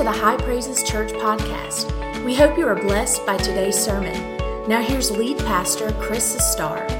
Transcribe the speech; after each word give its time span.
to 0.00 0.04
the 0.04 0.10
High 0.10 0.38
Praises 0.38 0.82
Church 0.82 1.12
podcast. 1.12 2.24
We 2.24 2.34
hope 2.34 2.56
you 2.56 2.66
are 2.66 2.74
blessed 2.74 3.26
by 3.26 3.36
today's 3.36 3.76
sermon. 3.76 4.14
Now, 4.66 4.80
here's 4.80 5.10
lead 5.10 5.36
pastor 5.40 5.92
Chris 6.00 6.38
Starr. 6.52 6.86
If 6.86 6.96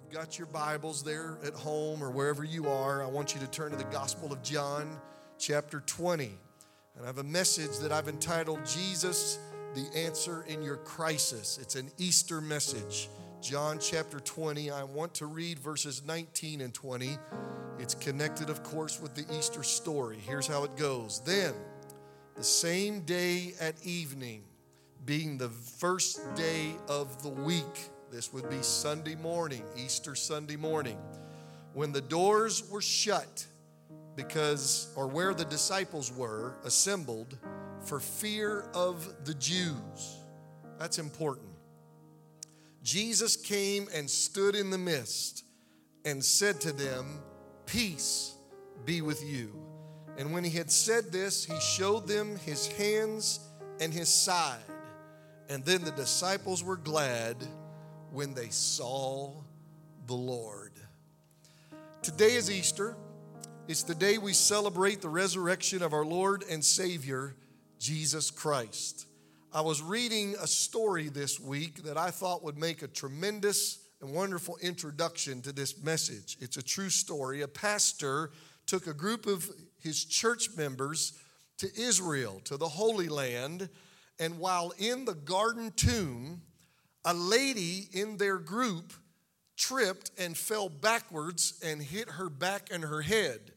you've 0.00 0.10
got 0.10 0.36
your 0.36 0.48
Bibles 0.48 1.04
there 1.04 1.38
at 1.46 1.54
home 1.54 2.02
or 2.02 2.10
wherever 2.10 2.42
you 2.42 2.68
are. 2.68 3.04
I 3.04 3.06
want 3.06 3.36
you 3.36 3.40
to 3.40 3.46
turn 3.46 3.70
to 3.70 3.76
the 3.76 3.84
Gospel 3.84 4.32
of 4.32 4.42
John, 4.42 5.00
chapter 5.38 5.78
20. 5.86 6.24
And 6.96 7.04
I 7.04 7.06
have 7.06 7.18
a 7.18 7.22
message 7.22 7.78
that 7.78 7.92
I've 7.92 8.08
entitled 8.08 8.66
Jesus 8.66 9.38
the 9.74 9.86
answer 9.96 10.44
in 10.48 10.62
your 10.62 10.76
crisis. 10.76 11.58
It's 11.60 11.76
an 11.76 11.90
Easter 11.98 12.40
message. 12.40 13.08
John 13.40 13.78
chapter 13.80 14.20
20. 14.20 14.70
I 14.70 14.84
want 14.84 15.14
to 15.14 15.26
read 15.26 15.58
verses 15.58 16.02
19 16.04 16.60
and 16.60 16.74
20. 16.74 17.18
It's 17.78 17.94
connected, 17.94 18.50
of 18.50 18.62
course, 18.62 19.00
with 19.00 19.14
the 19.14 19.24
Easter 19.36 19.62
story. 19.62 20.18
Here's 20.18 20.46
how 20.46 20.64
it 20.64 20.76
goes. 20.76 21.22
Then, 21.24 21.54
the 22.36 22.44
same 22.44 23.00
day 23.00 23.54
at 23.60 23.74
evening, 23.84 24.44
being 25.06 25.38
the 25.38 25.48
first 25.48 26.34
day 26.34 26.76
of 26.88 27.22
the 27.22 27.30
week, 27.30 27.90
this 28.10 28.32
would 28.32 28.48
be 28.50 28.62
Sunday 28.62 29.14
morning, 29.14 29.64
Easter 29.76 30.14
Sunday 30.14 30.56
morning, 30.56 30.98
when 31.72 31.92
the 31.92 32.02
doors 32.02 32.70
were 32.70 32.82
shut 32.82 33.46
because, 34.16 34.92
or 34.96 35.06
where 35.08 35.32
the 35.32 35.46
disciples 35.46 36.12
were 36.12 36.56
assembled, 36.64 37.38
for 37.84 38.00
fear 38.00 38.66
of 38.74 39.24
the 39.24 39.34
Jews. 39.34 40.18
That's 40.78 40.98
important. 40.98 41.48
Jesus 42.82 43.36
came 43.36 43.86
and 43.94 44.10
stood 44.10 44.54
in 44.54 44.70
the 44.70 44.78
midst 44.78 45.44
and 46.04 46.24
said 46.24 46.60
to 46.62 46.72
them, 46.72 47.20
Peace 47.66 48.34
be 48.84 49.00
with 49.00 49.24
you. 49.24 49.54
And 50.18 50.32
when 50.32 50.44
he 50.44 50.50
had 50.50 50.70
said 50.70 51.10
this, 51.12 51.44
he 51.44 51.58
showed 51.60 52.06
them 52.06 52.36
his 52.36 52.66
hands 52.66 53.40
and 53.80 53.92
his 53.92 54.08
side. 54.08 54.58
And 55.48 55.64
then 55.64 55.84
the 55.84 55.92
disciples 55.92 56.62
were 56.62 56.76
glad 56.76 57.36
when 58.10 58.34
they 58.34 58.48
saw 58.48 59.32
the 60.06 60.14
Lord. 60.14 60.72
Today 62.02 62.34
is 62.34 62.50
Easter. 62.50 62.96
It's 63.68 63.84
the 63.84 63.94
day 63.94 64.18
we 64.18 64.32
celebrate 64.32 65.00
the 65.00 65.08
resurrection 65.08 65.82
of 65.82 65.92
our 65.92 66.04
Lord 66.04 66.44
and 66.50 66.64
Savior, 66.64 67.36
Jesus 67.82 68.30
Christ. 68.30 69.06
I 69.52 69.60
was 69.60 69.82
reading 69.82 70.36
a 70.40 70.46
story 70.46 71.08
this 71.08 71.40
week 71.40 71.82
that 71.82 71.96
I 71.96 72.12
thought 72.12 72.44
would 72.44 72.56
make 72.56 72.82
a 72.82 72.86
tremendous 72.86 73.80
and 74.00 74.14
wonderful 74.14 74.56
introduction 74.62 75.42
to 75.42 75.52
this 75.52 75.82
message. 75.82 76.36
It's 76.38 76.56
a 76.56 76.62
true 76.62 76.90
story. 76.90 77.42
A 77.42 77.48
pastor 77.48 78.30
took 78.66 78.86
a 78.86 78.94
group 78.94 79.26
of 79.26 79.50
his 79.80 80.04
church 80.04 80.50
members 80.56 81.18
to 81.58 81.68
Israel, 81.76 82.40
to 82.44 82.56
the 82.56 82.68
Holy 82.68 83.08
Land, 83.08 83.68
and 84.20 84.38
while 84.38 84.72
in 84.78 85.04
the 85.04 85.14
garden 85.14 85.72
tomb, 85.74 86.40
a 87.04 87.12
lady 87.12 87.88
in 87.92 88.16
their 88.16 88.38
group 88.38 88.92
tripped 89.56 90.12
and 90.16 90.36
fell 90.36 90.68
backwards 90.68 91.60
and 91.64 91.82
hit 91.82 92.10
her 92.10 92.28
back 92.28 92.68
and 92.70 92.84
her 92.84 93.02
head. 93.02 93.51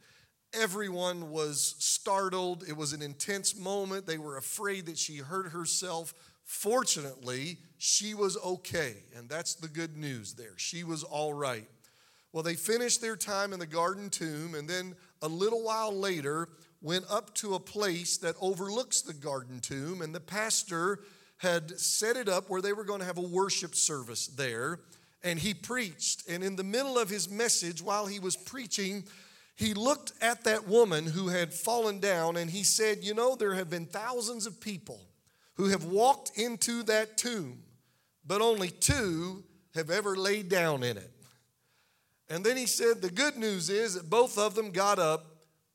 Everyone 0.57 1.31
was 1.31 1.75
startled. 1.79 2.63
It 2.67 2.77
was 2.77 2.93
an 2.93 3.01
intense 3.01 3.57
moment. 3.57 4.05
They 4.05 4.17
were 4.17 4.37
afraid 4.37 4.85
that 4.85 4.97
she 4.97 5.17
hurt 5.17 5.51
herself. 5.51 6.13
Fortunately, 6.43 7.57
she 7.77 8.13
was 8.13 8.37
okay, 8.37 8.95
and 9.15 9.27
that's 9.27 9.55
the 9.55 9.67
good 9.67 9.97
news 9.97 10.33
there. 10.33 10.57
She 10.57 10.83
was 10.83 11.03
all 11.03 11.33
right. 11.33 11.67
Well, 12.31 12.43
they 12.43 12.55
finished 12.55 13.01
their 13.01 13.15
time 13.15 13.53
in 13.53 13.59
the 13.59 13.65
garden 13.65 14.09
tomb, 14.09 14.55
and 14.55 14.69
then 14.69 14.95
a 15.21 15.27
little 15.27 15.63
while 15.63 15.93
later 15.93 16.49
went 16.81 17.05
up 17.09 17.33
to 17.35 17.55
a 17.55 17.59
place 17.59 18.17
that 18.17 18.35
overlooks 18.39 19.01
the 19.01 19.13
garden 19.13 19.59
tomb, 19.59 20.01
and 20.01 20.13
the 20.13 20.19
pastor 20.19 20.99
had 21.37 21.79
set 21.79 22.15
it 22.15 22.29
up 22.29 22.49
where 22.49 22.61
they 22.61 22.73
were 22.73 22.83
going 22.83 22.99
to 22.99 23.05
have 23.05 23.17
a 23.17 23.21
worship 23.21 23.75
service 23.75 24.27
there. 24.27 24.79
And 25.23 25.39
he 25.39 25.53
preached, 25.53 26.29
and 26.29 26.43
in 26.43 26.55
the 26.55 26.63
middle 26.63 26.99
of 26.99 27.09
his 27.09 27.29
message, 27.29 27.81
while 27.81 28.05
he 28.05 28.19
was 28.19 28.37
preaching, 28.37 29.03
he 29.55 29.73
looked 29.73 30.11
at 30.21 30.43
that 30.43 30.67
woman 30.67 31.05
who 31.05 31.29
had 31.29 31.53
fallen 31.53 31.99
down 31.99 32.35
and 32.35 32.49
he 32.49 32.63
said, 32.63 33.03
You 33.03 33.13
know, 33.13 33.35
there 33.35 33.55
have 33.55 33.69
been 33.69 33.85
thousands 33.85 34.45
of 34.45 34.59
people 34.59 34.99
who 35.55 35.69
have 35.69 35.85
walked 35.85 36.37
into 36.37 36.83
that 36.83 37.17
tomb, 37.17 37.63
but 38.27 38.41
only 38.41 38.69
two 38.69 39.43
have 39.73 39.89
ever 39.89 40.17
laid 40.17 40.49
down 40.49 40.83
in 40.83 40.97
it. 40.97 41.11
And 42.29 42.43
then 42.43 42.57
he 42.57 42.65
said, 42.65 43.01
The 43.01 43.09
good 43.09 43.37
news 43.37 43.69
is 43.69 43.93
that 43.93 44.09
both 44.09 44.37
of 44.37 44.55
them 44.55 44.71
got 44.71 44.99
up 44.99 45.25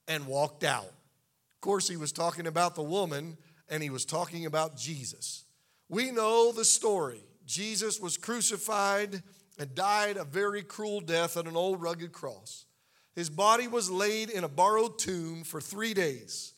and 0.07 0.27
walked 0.27 0.63
out. 0.63 0.85
Of 0.85 1.61
course, 1.63 1.89
he 1.89 1.97
was 1.97 2.13
talking 2.13 2.47
about 2.47 2.75
the 2.75 2.83
woman 2.83 3.39
and 3.71 3.83
he 3.83 3.91
was 3.91 4.05
talking 4.05 4.45
about 4.45 4.77
Jesus. 4.77 5.45
We 5.89 6.11
know 6.11 6.53
the 6.53 6.65
story. 6.65 7.23
Jesus 7.47 7.99
was 7.99 8.19
crucified 8.19 9.23
and 9.59 9.75
died 9.75 10.19
a 10.19 10.25
very 10.25 10.63
cruel 10.63 11.01
death 11.01 11.37
on 11.37 11.47
an 11.47 11.57
old 11.57 11.81
rugged 11.81 12.13
cross. 12.13 12.67
His 13.15 13.31
body 13.31 13.69
was 13.69 13.91
laid 13.91 14.31
in 14.31 14.45
a 14.45 14.49
borrowed 14.49 14.99
tomb 14.99 15.45
for 15.45 15.61
three 15.61 15.95
days. 15.95 16.53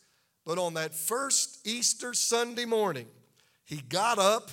But 0.45 0.57
on 0.57 0.73
that 0.75 0.93
first 0.93 1.65
Easter 1.65 2.13
Sunday 2.13 2.65
morning, 2.65 3.07
he 3.65 3.77
got 3.89 4.19
up 4.19 4.51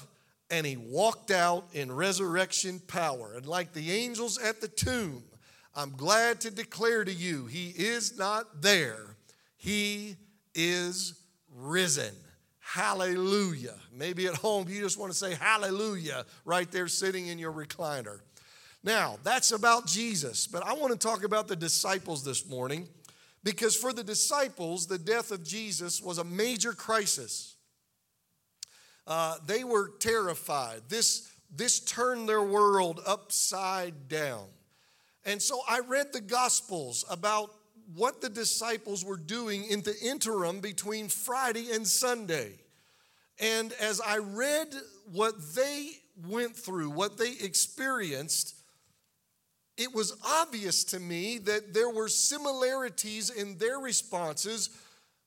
and 0.51 0.67
he 0.67 0.77
walked 0.77 1.31
out 1.31 1.69
in 1.73 1.93
resurrection 1.93 2.81
power. 2.87 3.35
And 3.37 3.47
like 3.47 3.73
the 3.73 3.93
angels 3.93 4.39
at 4.39 4.61
the 4.61 4.69
tomb, 4.69 5.23
I'm 5.75 5.91
glad 5.97 6.41
to 6.43 6.51
declare 6.51 7.05
to 7.05 7.13
you, 7.13 7.47
he 7.47 7.69
is 7.69 8.19
not 8.19 8.63
there, 8.63 9.17
he 9.57 10.17
is 10.55 11.15
risen. 11.55 12.15
Hallelujah. 12.59 13.75
Maybe 13.93 14.29
at 14.29 14.37
home 14.37 14.69
you 14.69 14.81
just 14.81 14.97
want 14.97 15.11
to 15.11 15.19
say 15.19 15.35
hallelujah 15.35 16.25
right 16.45 16.71
there 16.71 16.87
sitting 16.87 17.27
in 17.27 17.37
your 17.37 17.53
recliner. 17.53 18.21
Now, 18.83 19.19
that's 19.23 19.53
about 19.53 19.87
Jesus, 19.87 20.47
but 20.47 20.65
I 20.65 20.73
want 20.73 20.93
to 20.93 20.99
talk 20.99 21.23
about 21.25 21.49
the 21.49 21.57
disciples 21.57 22.25
this 22.25 22.49
morning 22.49 22.89
because 23.45 23.77
for 23.77 23.93
the 23.93 24.05
disciples, 24.05 24.87
the 24.87 24.99
death 24.99 25.31
of 25.31 25.45
Jesus 25.45 26.01
was 26.01 26.19
a 26.19 26.25
major 26.25 26.73
crisis. 26.73 27.57
Uh, 29.07 29.37
they 29.47 29.65
were 29.65 29.91
terrified. 29.99 30.83
This, 30.89 31.31
this 31.55 31.81
turned 31.81 32.29
their 32.29 32.43
world 32.43 33.01
upside 33.07 34.09
down. 34.09 34.47
And 35.27 35.43
so 35.43 35.61
I 35.69 35.81
read 35.81 36.13
the 36.13 36.21
Gospels 36.21 37.05
about 37.11 37.51
what 37.95 38.23
the 38.23 38.31
disciples 38.31 39.05
were 39.05 39.17
doing 39.17 39.65
in 39.65 39.83
the 39.83 39.97
interim 40.03 40.61
between 40.61 41.09
Friday 41.09 41.73
and 41.73 41.87
Sunday. 41.87 42.53
And 43.39 43.73
as 43.75 44.01
I 44.01 44.19
read 44.19 44.69
what 45.13 45.55
they 45.55 45.91
went 46.29 46.57
through, 46.57 46.91
what 46.91 47.19
they 47.19 47.33
experienced, 47.33 48.55
it 49.81 49.95
was 49.95 50.15
obvious 50.23 50.85
to 50.85 51.01
me 51.01 51.39
that 51.39 51.73
there 51.73 51.89
were 51.89 52.09
similarities 52.09 53.31
in 53.31 53.57
their 53.57 53.79
responses 53.79 54.69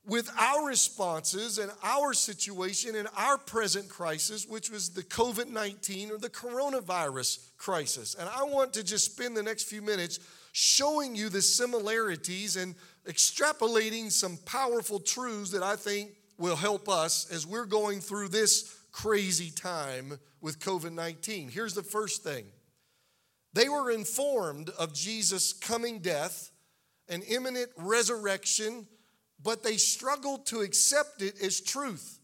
with 0.06 0.30
our 0.38 0.66
responses 0.66 1.58
and 1.58 1.72
our 1.82 2.12
situation 2.12 2.94
and 2.94 3.08
our 3.16 3.36
present 3.36 3.88
crisis, 3.88 4.46
which 4.46 4.70
was 4.70 4.90
the 4.90 5.02
COVID 5.02 5.48
19 5.50 6.12
or 6.12 6.18
the 6.18 6.30
coronavirus 6.30 7.50
crisis. 7.56 8.14
And 8.14 8.28
I 8.28 8.44
want 8.44 8.72
to 8.74 8.84
just 8.84 9.12
spend 9.12 9.36
the 9.36 9.42
next 9.42 9.64
few 9.64 9.82
minutes 9.82 10.20
showing 10.52 11.16
you 11.16 11.30
the 11.30 11.42
similarities 11.42 12.54
and 12.54 12.76
extrapolating 13.08 14.12
some 14.12 14.36
powerful 14.44 15.00
truths 15.00 15.50
that 15.50 15.64
I 15.64 15.74
think 15.74 16.12
will 16.38 16.54
help 16.54 16.88
us 16.88 17.28
as 17.32 17.44
we're 17.44 17.66
going 17.66 18.00
through 18.00 18.28
this 18.28 18.78
crazy 18.92 19.50
time 19.50 20.16
with 20.40 20.60
COVID 20.60 20.92
19. 20.92 21.48
Here's 21.48 21.74
the 21.74 21.82
first 21.82 22.22
thing 22.22 22.44
they 23.54 23.68
were 23.68 23.90
informed 23.90 24.70
of 24.70 24.92
Jesus' 24.92 25.52
coming 25.52 26.00
death 26.00 26.50
and 27.08 27.22
imminent 27.24 27.70
resurrection, 27.76 28.86
but 29.42 29.62
they 29.62 29.76
struggled 29.76 30.46
to 30.46 30.60
accept 30.60 31.22
it 31.22 31.40
as 31.40 31.60
truth. 31.60 32.18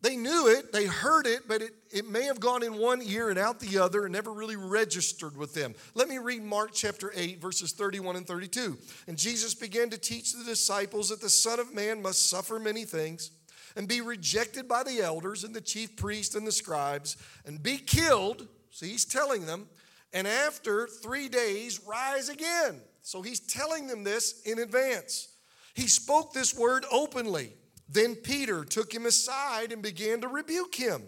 They 0.00 0.16
knew 0.16 0.48
it, 0.48 0.70
they 0.70 0.84
heard 0.84 1.26
it, 1.26 1.48
but 1.48 1.62
it, 1.62 1.72
it 1.90 2.06
may 2.06 2.24
have 2.24 2.38
gone 2.38 2.62
in 2.62 2.76
one 2.76 3.00
ear 3.02 3.30
and 3.30 3.38
out 3.38 3.58
the 3.58 3.78
other 3.78 4.04
and 4.04 4.12
never 4.12 4.32
really 4.32 4.56
registered 4.56 5.34
with 5.34 5.54
them. 5.54 5.74
Let 5.94 6.08
me 6.08 6.18
read 6.18 6.42
Mark 6.42 6.72
chapter 6.74 7.10
8, 7.14 7.40
verses 7.40 7.72
31 7.72 8.16
and 8.16 8.26
32. 8.26 8.76
And 9.08 9.16
Jesus 9.16 9.54
began 9.54 9.88
to 9.90 9.98
teach 9.98 10.32
the 10.32 10.44
disciples 10.44 11.08
that 11.08 11.22
the 11.22 11.30
Son 11.30 11.58
of 11.58 11.74
Man 11.74 12.02
must 12.02 12.28
suffer 12.28 12.58
many 12.58 12.84
things 12.84 13.30
and 13.76 13.88
be 13.88 14.02
rejected 14.02 14.68
by 14.68 14.82
the 14.82 15.00
elders 15.00 15.42
and 15.42 15.54
the 15.54 15.60
chief 15.62 15.96
priests 15.96 16.34
and 16.34 16.46
the 16.46 16.52
scribes 16.52 17.16
and 17.46 17.62
be 17.62 17.78
killed. 17.78 18.46
See, 18.70 18.90
he's 18.90 19.06
telling 19.06 19.46
them 19.46 19.68
and 20.14 20.26
after 20.26 20.86
three 20.86 21.28
days 21.28 21.80
rise 21.86 22.30
again. 22.30 22.80
So 23.02 23.20
he's 23.20 23.40
telling 23.40 23.88
them 23.88 24.04
this 24.04 24.40
in 24.42 24.60
advance. 24.60 25.28
He 25.74 25.88
spoke 25.88 26.32
this 26.32 26.56
word 26.56 26.86
openly. 26.90 27.52
Then 27.88 28.14
Peter 28.14 28.64
took 28.64 28.94
him 28.94 29.04
aside 29.04 29.72
and 29.72 29.82
began 29.82 30.22
to 30.22 30.28
rebuke 30.28 30.74
him. 30.74 31.02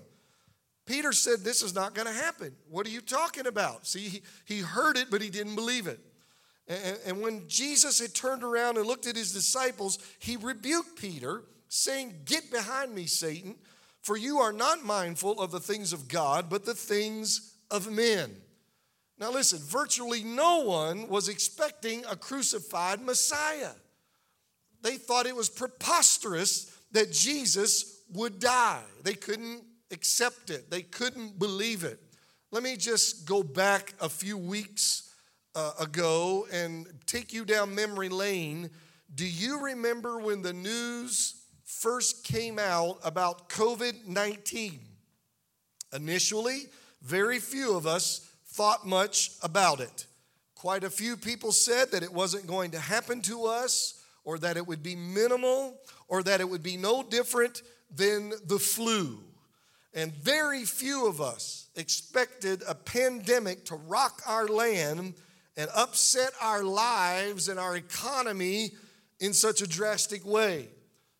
Peter 0.84 1.12
said, 1.12 1.40
This 1.40 1.62
is 1.62 1.74
not 1.74 1.94
going 1.94 2.06
to 2.06 2.12
happen. 2.12 2.54
What 2.68 2.86
are 2.86 2.90
you 2.90 3.00
talking 3.00 3.46
about? 3.46 3.86
See, 3.86 4.08
he, 4.08 4.22
he 4.44 4.58
heard 4.58 4.96
it, 4.96 5.10
but 5.10 5.22
he 5.22 5.30
didn't 5.30 5.54
believe 5.54 5.86
it. 5.86 6.00
And, 6.68 6.98
and 7.06 7.20
when 7.22 7.48
Jesus 7.48 8.00
had 8.00 8.12
turned 8.14 8.42
around 8.42 8.76
and 8.76 8.86
looked 8.86 9.06
at 9.06 9.16
his 9.16 9.32
disciples, 9.32 9.98
he 10.18 10.36
rebuked 10.36 11.00
Peter, 11.00 11.44
saying, 11.68 12.14
Get 12.24 12.50
behind 12.50 12.94
me, 12.94 13.06
Satan, 13.06 13.54
for 14.02 14.16
you 14.16 14.38
are 14.38 14.52
not 14.52 14.84
mindful 14.84 15.40
of 15.40 15.50
the 15.50 15.60
things 15.60 15.92
of 15.92 16.08
God, 16.08 16.50
but 16.50 16.64
the 16.64 16.74
things 16.74 17.54
of 17.70 17.90
men. 17.90 18.36
Now, 19.18 19.30
listen, 19.32 19.60
virtually 19.60 20.22
no 20.22 20.60
one 20.60 21.08
was 21.08 21.28
expecting 21.28 22.04
a 22.04 22.16
crucified 22.16 23.00
Messiah. 23.00 23.72
They 24.82 24.96
thought 24.96 25.26
it 25.26 25.34
was 25.34 25.48
preposterous 25.48 26.70
that 26.92 27.12
Jesus 27.12 28.02
would 28.12 28.38
die. 28.38 28.82
They 29.02 29.14
couldn't 29.14 29.62
accept 29.90 30.50
it, 30.50 30.70
they 30.70 30.82
couldn't 30.82 31.38
believe 31.38 31.84
it. 31.84 32.00
Let 32.50 32.62
me 32.62 32.76
just 32.76 33.26
go 33.26 33.42
back 33.42 33.94
a 34.00 34.08
few 34.08 34.38
weeks 34.38 35.10
uh, 35.54 35.72
ago 35.80 36.46
and 36.52 36.86
take 37.06 37.32
you 37.32 37.44
down 37.44 37.74
memory 37.74 38.08
lane. 38.08 38.70
Do 39.14 39.26
you 39.26 39.60
remember 39.60 40.18
when 40.18 40.42
the 40.42 40.52
news 40.52 41.42
first 41.64 42.24
came 42.24 42.58
out 42.58 42.98
about 43.02 43.48
COVID 43.48 44.06
19? 44.06 44.80
Initially, 45.92 46.64
very 47.02 47.38
few 47.38 47.76
of 47.76 47.86
us 47.86 48.25
thought 48.56 48.86
much 48.86 49.32
about 49.42 49.80
it. 49.80 50.06
Quite 50.54 50.82
a 50.82 50.90
few 50.90 51.16
people 51.16 51.52
said 51.52 51.92
that 51.92 52.02
it 52.02 52.12
wasn't 52.12 52.46
going 52.46 52.70
to 52.70 52.78
happen 52.80 53.20
to 53.22 53.44
us, 53.44 54.02
or 54.24 54.38
that 54.38 54.56
it 54.56 54.66
would 54.66 54.82
be 54.82 54.96
minimal, 54.96 55.78
or 56.08 56.22
that 56.22 56.40
it 56.40 56.48
would 56.48 56.62
be 56.62 56.76
no 56.76 57.02
different 57.02 57.62
than 57.94 58.32
the 58.46 58.58
flu. 58.58 59.22
And 59.94 60.12
very 60.12 60.64
few 60.64 61.06
of 61.06 61.20
us 61.20 61.68
expected 61.76 62.62
a 62.66 62.74
pandemic 62.74 63.66
to 63.66 63.76
rock 63.76 64.22
our 64.26 64.48
land 64.48 65.14
and 65.56 65.70
upset 65.74 66.32
our 66.42 66.62
lives 66.62 67.48
and 67.48 67.58
our 67.58 67.76
economy 67.76 68.72
in 69.20 69.32
such 69.32 69.62
a 69.62 69.66
drastic 69.66 70.24
way. 70.26 70.68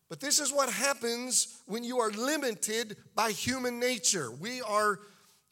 But 0.08 0.20
this 0.20 0.38
is 0.38 0.52
what 0.52 0.70
happens 0.70 1.60
when 1.66 1.84
you 1.84 1.98
are 1.98 2.10
limited 2.10 2.96
by 3.14 3.30
human 3.30 3.80
nature. 3.80 4.30
We 4.30 4.62
are, 4.62 5.00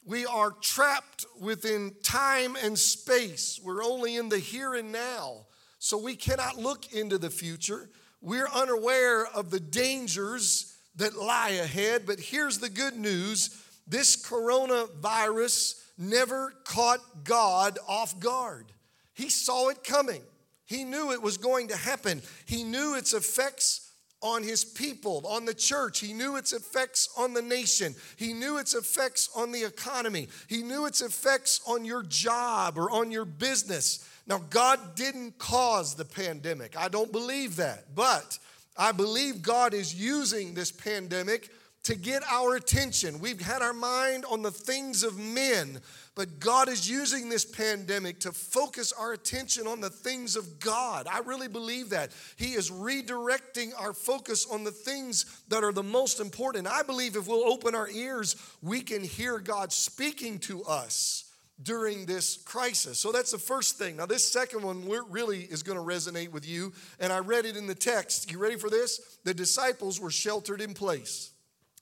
we 0.05 0.25
are 0.25 0.51
trapped 0.51 1.25
within 1.39 1.95
time 2.03 2.55
and 2.61 2.77
space. 2.77 3.59
We're 3.63 3.83
only 3.83 4.15
in 4.15 4.29
the 4.29 4.37
here 4.37 4.75
and 4.75 4.91
now. 4.91 5.47
So 5.79 5.97
we 5.97 6.15
cannot 6.15 6.57
look 6.57 6.93
into 6.93 7.17
the 7.17 7.31
future. 7.31 7.89
We're 8.21 8.47
unaware 8.47 9.25
of 9.25 9.49
the 9.49 9.59
dangers 9.59 10.77
that 10.95 11.15
lie 11.15 11.49
ahead. 11.49 12.03
But 12.05 12.19
here's 12.19 12.59
the 12.59 12.69
good 12.69 12.95
news 12.95 13.61
this 13.87 14.15
coronavirus 14.15 15.81
never 15.97 16.53
caught 16.65 17.23
God 17.23 17.79
off 17.87 18.19
guard. 18.19 18.71
He 19.13 19.29
saw 19.29 19.69
it 19.69 19.83
coming, 19.83 20.21
He 20.65 20.83
knew 20.83 21.11
it 21.11 21.21
was 21.21 21.37
going 21.37 21.69
to 21.69 21.75
happen, 21.75 22.21
He 22.45 22.63
knew 22.63 22.95
its 22.95 23.13
effects 23.13 23.84
on 24.25 24.41
his 24.41 24.65
people, 24.65 25.21
on 25.27 25.45
the 25.45 25.53
church. 25.53 25.99
He 25.99 26.11
knew 26.11 26.35
its 26.35 26.51
effects 26.51 27.09
on 27.15 27.35
the 27.35 27.43
nation. 27.43 27.93
He 28.15 28.33
knew 28.33 28.57
its 28.57 28.73
effects 28.73 29.29
on 29.35 29.51
the 29.51 29.63
economy. 29.63 30.29
He 30.47 30.63
knew 30.63 30.87
its 30.87 31.03
effects 31.03 31.61
on 31.67 31.85
your 31.85 32.01
job 32.01 32.75
or 32.75 32.89
on 32.89 33.11
your 33.11 33.25
business. 33.25 34.09
Now, 34.25 34.39
God 34.49 34.95
didn't 34.95 35.37
cause 35.37 35.93
the 35.93 36.05
pandemic. 36.05 36.75
I 36.75 36.87
don't 36.87 37.11
believe 37.11 37.57
that. 37.57 37.93
But 37.93 38.39
I 38.75 38.91
believe 38.91 39.43
God 39.43 39.75
is 39.75 39.93
using 39.93 40.55
this 40.55 40.71
pandemic 40.71 41.51
to 41.83 41.93
get 41.93 42.23
our 42.31 42.55
attention. 42.55 43.19
We've 43.19 43.39
had 43.39 43.61
our 43.61 43.73
mind 43.73 44.25
on 44.25 44.41
the 44.41 44.49
things 44.49 45.03
of 45.03 45.19
men, 45.19 45.81
but 46.15 46.39
God 46.39 46.69
is 46.69 46.89
using 46.89 47.27
this 47.27 47.43
pandemic 47.43 48.21
to 48.21 48.31
focus 48.31 48.93
our 48.93 49.13
attention 49.13 49.67
on 49.67 49.81
the 49.81 49.89
things 49.89 50.37
of 50.37 50.59
God. 50.59 51.07
I 51.11 51.19
really 51.19 51.49
believe 51.49 51.89
that. 51.89 52.11
He 52.37 52.53
is 52.53 52.71
redirecting 52.71 53.71
our 53.77 53.93
focus 53.93 54.47
on 54.49 54.63
the 54.63 54.71
things 54.71 55.25
that 55.49 55.63
are 55.63 55.73
the 55.73 55.83
most 55.83 56.21
important. 56.21 56.67
I 56.67 56.83
believe 56.83 57.15
if 57.15 57.27
we'll 57.27 57.45
open 57.45 57.75
our 57.75 57.89
ears, 57.89 58.35
we 58.61 58.81
can 58.81 59.03
hear 59.03 59.39
God 59.39 59.73
speaking 59.73 60.39
to 60.39 60.63
us 60.63 61.25
during 61.61 62.05
this 62.05 62.37
crisis. 62.37 62.99
So 62.99 63.11
that's 63.11 63.31
the 63.31 63.37
first 63.37 63.77
thing. 63.77 63.97
Now, 63.97 64.05
this 64.05 64.29
second 64.29 64.61
one 64.63 64.89
really 65.09 65.43
is 65.43 65.63
going 65.63 65.77
to 65.77 65.83
resonate 65.83 66.31
with 66.31 66.47
you, 66.47 66.73
and 66.99 67.13
I 67.13 67.19
read 67.19 67.45
it 67.45 67.55
in 67.55 67.67
the 67.67 67.75
text. 67.75 68.31
You 68.31 68.39
ready 68.39 68.57
for 68.57 68.69
this? 68.69 69.17
The 69.23 69.33
disciples 69.33 69.99
were 69.99 70.11
sheltered 70.11 70.59
in 70.61 70.73
place. 70.73 71.31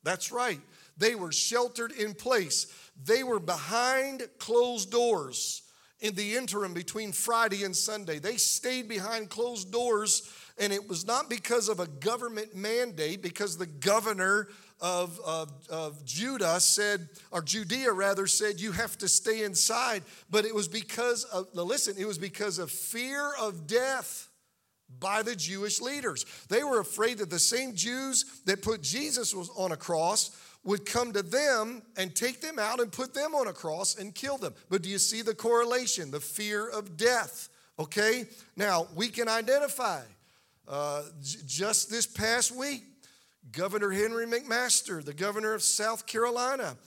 That's 0.03 0.31
right, 0.31 0.59
they 0.97 1.15
were 1.15 1.31
sheltered 1.31 1.91
in 1.91 2.13
place. 2.13 2.67
They 3.03 3.23
were 3.23 3.39
behind 3.39 4.27
closed 4.37 4.91
doors 4.91 5.63
in 5.99 6.15
the 6.15 6.35
interim 6.35 6.73
between 6.73 7.11
Friday 7.11 7.63
and 7.63 7.75
Sunday. 7.75 8.19
They 8.19 8.37
stayed 8.37 8.87
behind 8.87 9.29
closed 9.29 9.71
doors, 9.71 10.29
and 10.57 10.73
it 10.73 10.87
was 10.87 11.07
not 11.07 11.29
because 11.29 11.69
of 11.69 11.79
a 11.79 11.87
government 11.87 12.55
mandate, 12.55 13.21
because 13.21 13.57
the 13.57 13.65
governor 13.65 14.49
of, 14.81 15.17
of, 15.25 15.49
of 15.69 16.03
Judah 16.03 16.59
said, 16.59 17.07
or 17.31 17.41
Judea 17.41 17.93
rather, 17.93 18.27
said, 18.27 18.59
you 18.59 18.73
have 18.73 18.97
to 18.97 19.07
stay 19.07 19.43
inside. 19.43 20.03
But 20.29 20.43
it 20.43 20.53
was 20.53 20.67
because 20.67 21.23
of, 21.23 21.47
now 21.55 21.63
listen, 21.63 21.95
it 21.97 22.05
was 22.05 22.17
because 22.17 22.59
of 22.59 22.69
fear 22.69 23.31
of 23.39 23.65
death 23.65 24.29
by 24.99 25.23
the 25.23 25.37
Jewish 25.37 25.79
leaders. 25.79 26.25
They 26.49 26.65
were 26.65 26.81
afraid 26.81 27.19
that 27.19 27.29
the 27.29 27.39
same 27.39 27.75
Jews 27.75 28.41
that 28.45 28.61
put 28.61 28.81
Jesus 28.81 29.33
on 29.33 29.71
a 29.71 29.77
cross 29.77 30.37
would 30.63 30.85
come 30.85 31.11
to 31.13 31.21
them 31.21 31.81
and 31.97 32.15
take 32.15 32.39
them 32.39 32.57
out 32.57 32.79
and 32.79 32.91
put 32.91 33.13
them 33.13 33.35
on 33.35 33.47
a 33.47 33.53
cross 33.53 33.97
and 33.97 34.15
kill 34.15 34.37
them. 34.37 34.53
But 34.69 34.81
do 34.81 34.89
you 34.89 34.97
see 34.97 35.21
the 35.21 35.35
correlation? 35.35 36.11
The 36.11 36.19
fear 36.19 36.69
of 36.69 36.95
death. 36.95 37.49
Okay? 37.79 38.25
Now, 38.55 38.87
we 38.95 39.09
can 39.09 39.27
identify 39.27 40.01
uh, 40.67 41.03
j- 41.21 41.39
just 41.45 41.89
this 41.89 42.07
past 42.07 42.55
week, 42.55 42.83
Governor 43.51 43.91
Henry 43.91 44.25
McMaster, 44.25 45.03
the 45.03 45.13
governor 45.13 45.53
of 45.53 45.61
South 45.61 46.05
Carolina, 46.05 46.77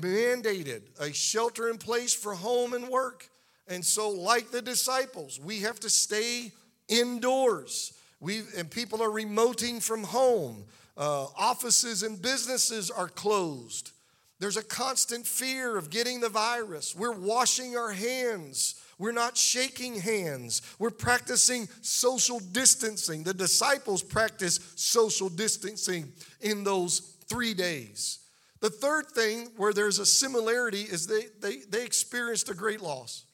mandated 0.00 0.82
a 1.00 1.12
shelter 1.12 1.70
in 1.70 1.78
place 1.78 2.12
for 2.12 2.34
home 2.34 2.74
and 2.74 2.88
work. 2.88 3.28
And 3.68 3.84
so, 3.84 4.10
like 4.10 4.50
the 4.50 4.62
disciples, 4.62 5.40
we 5.40 5.60
have 5.60 5.80
to 5.80 5.90
stay 5.90 6.52
indoors. 6.88 7.94
We, 8.20 8.42
and 8.56 8.70
people 8.70 9.02
are 9.02 9.10
remoting 9.10 9.82
from 9.82 10.04
home. 10.04 10.64
Uh, 10.98 11.28
offices 11.36 12.02
and 12.02 12.20
businesses 12.20 12.90
are 12.90 13.08
closed. 13.08 13.92
There's 14.40 14.56
a 14.56 14.64
constant 14.64 15.26
fear 15.26 15.76
of 15.76 15.90
getting 15.90 16.20
the 16.20 16.28
virus. 16.28 16.94
We're 16.96 17.16
washing 17.16 17.76
our 17.76 17.92
hands. 17.92 18.74
We're 18.98 19.12
not 19.12 19.36
shaking 19.36 20.00
hands. 20.00 20.60
We're 20.80 20.90
practicing 20.90 21.68
social 21.82 22.40
distancing. 22.40 23.22
The 23.22 23.32
disciples 23.32 24.02
practiced 24.02 24.78
social 24.78 25.28
distancing 25.28 26.12
in 26.40 26.64
those 26.64 27.16
three 27.26 27.54
days. 27.54 28.18
The 28.60 28.70
third 28.70 29.06
thing 29.06 29.50
where 29.56 29.72
there's 29.72 30.00
a 30.00 30.06
similarity 30.06 30.82
is 30.82 31.06
they, 31.06 31.26
they, 31.40 31.58
they 31.68 31.84
experienced 31.84 32.50
a 32.50 32.54
great 32.54 32.80
loss. 32.80 33.24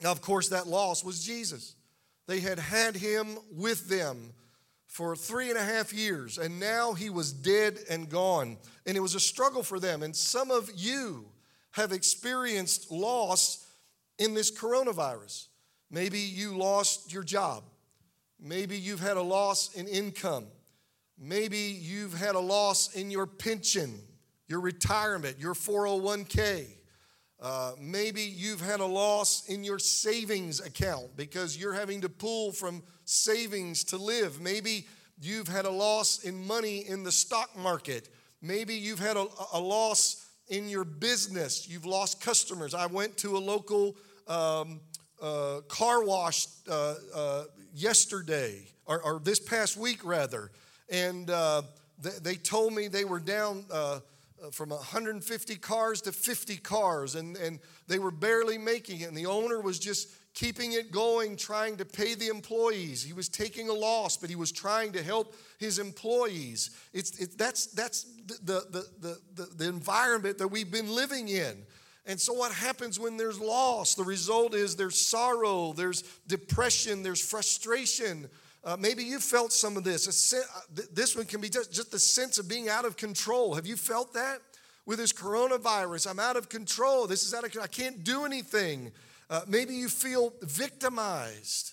Now, 0.00 0.10
of 0.10 0.20
course, 0.20 0.48
that 0.48 0.66
loss 0.66 1.04
was 1.04 1.24
Jesus. 1.24 1.76
They 2.26 2.40
had 2.40 2.58
had 2.58 2.96
him 2.96 3.38
with 3.52 3.88
them 3.88 4.32
for 4.92 5.16
three 5.16 5.48
and 5.48 5.58
a 5.58 5.64
half 5.64 5.90
years, 5.94 6.36
and 6.36 6.60
now 6.60 6.92
he 6.92 7.08
was 7.08 7.32
dead 7.32 7.78
and 7.88 8.10
gone. 8.10 8.58
And 8.84 8.94
it 8.94 9.00
was 9.00 9.14
a 9.14 9.20
struggle 9.20 9.62
for 9.62 9.80
them. 9.80 10.02
And 10.02 10.14
some 10.14 10.50
of 10.50 10.70
you 10.76 11.24
have 11.70 11.92
experienced 11.92 12.92
loss 12.92 13.66
in 14.18 14.34
this 14.34 14.50
coronavirus. 14.50 15.46
Maybe 15.90 16.18
you 16.18 16.58
lost 16.58 17.10
your 17.10 17.22
job. 17.22 17.64
Maybe 18.38 18.76
you've 18.76 19.00
had 19.00 19.16
a 19.16 19.22
loss 19.22 19.74
in 19.74 19.88
income. 19.88 20.44
Maybe 21.18 21.56
you've 21.56 22.12
had 22.12 22.34
a 22.34 22.40
loss 22.40 22.94
in 22.94 23.10
your 23.10 23.26
pension, 23.26 23.98
your 24.46 24.60
retirement, 24.60 25.38
your 25.38 25.54
401k. 25.54 26.66
Uh, 27.40 27.72
maybe 27.80 28.20
you've 28.20 28.60
had 28.60 28.80
a 28.80 28.86
loss 28.86 29.48
in 29.48 29.64
your 29.64 29.78
savings 29.78 30.60
account 30.60 31.16
because 31.16 31.56
you're 31.56 31.72
having 31.72 32.02
to 32.02 32.10
pull 32.10 32.52
from 32.52 32.82
savings 33.12 33.84
to 33.84 33.96
live. 33.96 34.40
Maybe 34.40 34.86
you've 35.20 35.48
had 35.48 35.64
a 35.64 35.70
loss 35.70 36.24
in 36.24 36.46
money 36.46 36.84
in 36.88 37.04
the 37.04 37.12
stock 37.12 37.56
market. 37.56 38.08
Maybe 38.40 38.74
you've 38.74 38.98
had 38.98 39.16
a, 39.16 39.26
a 39.52 39.60
loss 39.60 40.26
in 40.48 40.68
your 40.68 40.84
business. 40.84 41.68
You've 41.68 41.86
lost 41.86 42.20
customers. 42.20 42.74
I 42.74 42.86
went 42.86 43.16
to 43.18 43.36
a 43.36 43.38
local 43.38 43.96
um, 44.26 44.80
uh, 45.20 45.60
car 45.68 46.04
wash 46.04 46.46
uh, 46.68 46.94
uh, 47.14 47.44
yesterday, 47.74 48.66
or, 48.86 49.00
or, 49.02 49.20
this 49.20 49.38
past 49.38 49.76
week 49.76 50.04
rather, 50.04 50.50
and 50.90 51.30
uh, 51.30 51.62
they, 52.00 52.10
they, 52.22 52.34
told 52.34 52.72
me 52.72 52.88
they 52.88 53.04
were 53.04 53.20
down 53.20 53.64
uh, 53.70 54.00
uh, 54.42 54.50
from 54.50 54.70
150 54.70 55.56
cars 55.56 56.00
to 56.02 56.12
50 56.12 56.56
cars, 56.56 57.14
and, 57.14 57.36
and 57.36 57.60
they 57.86 58.00
were 58.00 58.10
barely 58.10 58.58
making 58.58 59.00
it. 59.00 59.08
And 59.08 59.16
the 59.16 59.26
owner 59.26 59.60
was 59.60 59.78
just 59.78 60.08
keeping 60.34 60.72
it 60.72 60.90
going, 60.90 61.36
trying 61.36 61.76
to 61.76 61.84
pay 61.84 62.14
the 62.14 62.28
employees. 62.28 63.02
He 63.02 63.12
was 63.12 63.28
taking 63.28 63.68
a 63.68 63.72
loss, 63.72 64.16
but 64.16 64.30
he 64.30 64.36
was 64.36 64.50
trying 64.50 64.92
to 64.92 65.02
help 65.02 65.34
his 65.58 65.78
employees. 65.78 66.70
It's, 66.92 67.18
it, 67.18 67.36
that's 67.36 67.66
that's 67.66 68.04
the, 68.26 68.64
the, 68.70 68.86
the, 69.00 69.18
the, 69.34 69.48
the 69.56 69.68
environment 69.68 70.38
that 70.38 70.48
we've 70.48 70.70
been 70.70 70.94
living 70.94 71.28
in. 71.28 71.64
And 72.04 72.20
so, 72.20 72.32
what 72.32 72.52
happens 72.52 72.98
when 72.98 73.16
there's 73.16 73.38
loss? 73.38 73.94
The 73.94 74.04
result 74.04 74.54
is 74.54 74.74
there's 74.74 74.98
sorrow, 74.98 75.72
there's 75.72 76.02
depression, 76.26 77.02
there's 77.02 77.20
frustration. 77.20 78.28
Uh, 78.64 78.76
maybe 78.78 79.02
you 79.02 79.18
felt 79.18 79.52
some 79.52 79.76
of 79.76 79.84
this. 79.84 80.04
Sen- 80.04 80.40
uh, 80.54 80.82
this 80.92 81.16
one 81.16 81.26
can 81.26 81.40
be 81.40 81.48
just, 81.48 81.72
just 81.72 81.90
the 81.90 81.98
sense 81.98 82.38
of 82.38 82.48
being 82.48 82.68
out 82.68 82.84
of 82.84 82.96
control. 82.96 83.54
Have 83.54 83.66
you 83.66 83.76
felt 83.76 84.14
that? 84.14 84.38
With 84.84 84.98
this 84.98 85.12
coronavirus, 85.12 86.10
I'm 86.10 86.18
out 86.18 86.36
of 86.36 86.48
control. 86.48 87.06
This 87.06 87.24
is 87.24 87.34
out 87.34 87.44
of 87.44 87.62
I 87.62 87.68
can't 87.68 88.02
do 88.02 88.24
anything. 88.24 88.90
Uh, 89.32 89.40
maybe 89.48 89.72
you 89.72 89.88
feel 89.88 90.30
victimized. 90.42 91.72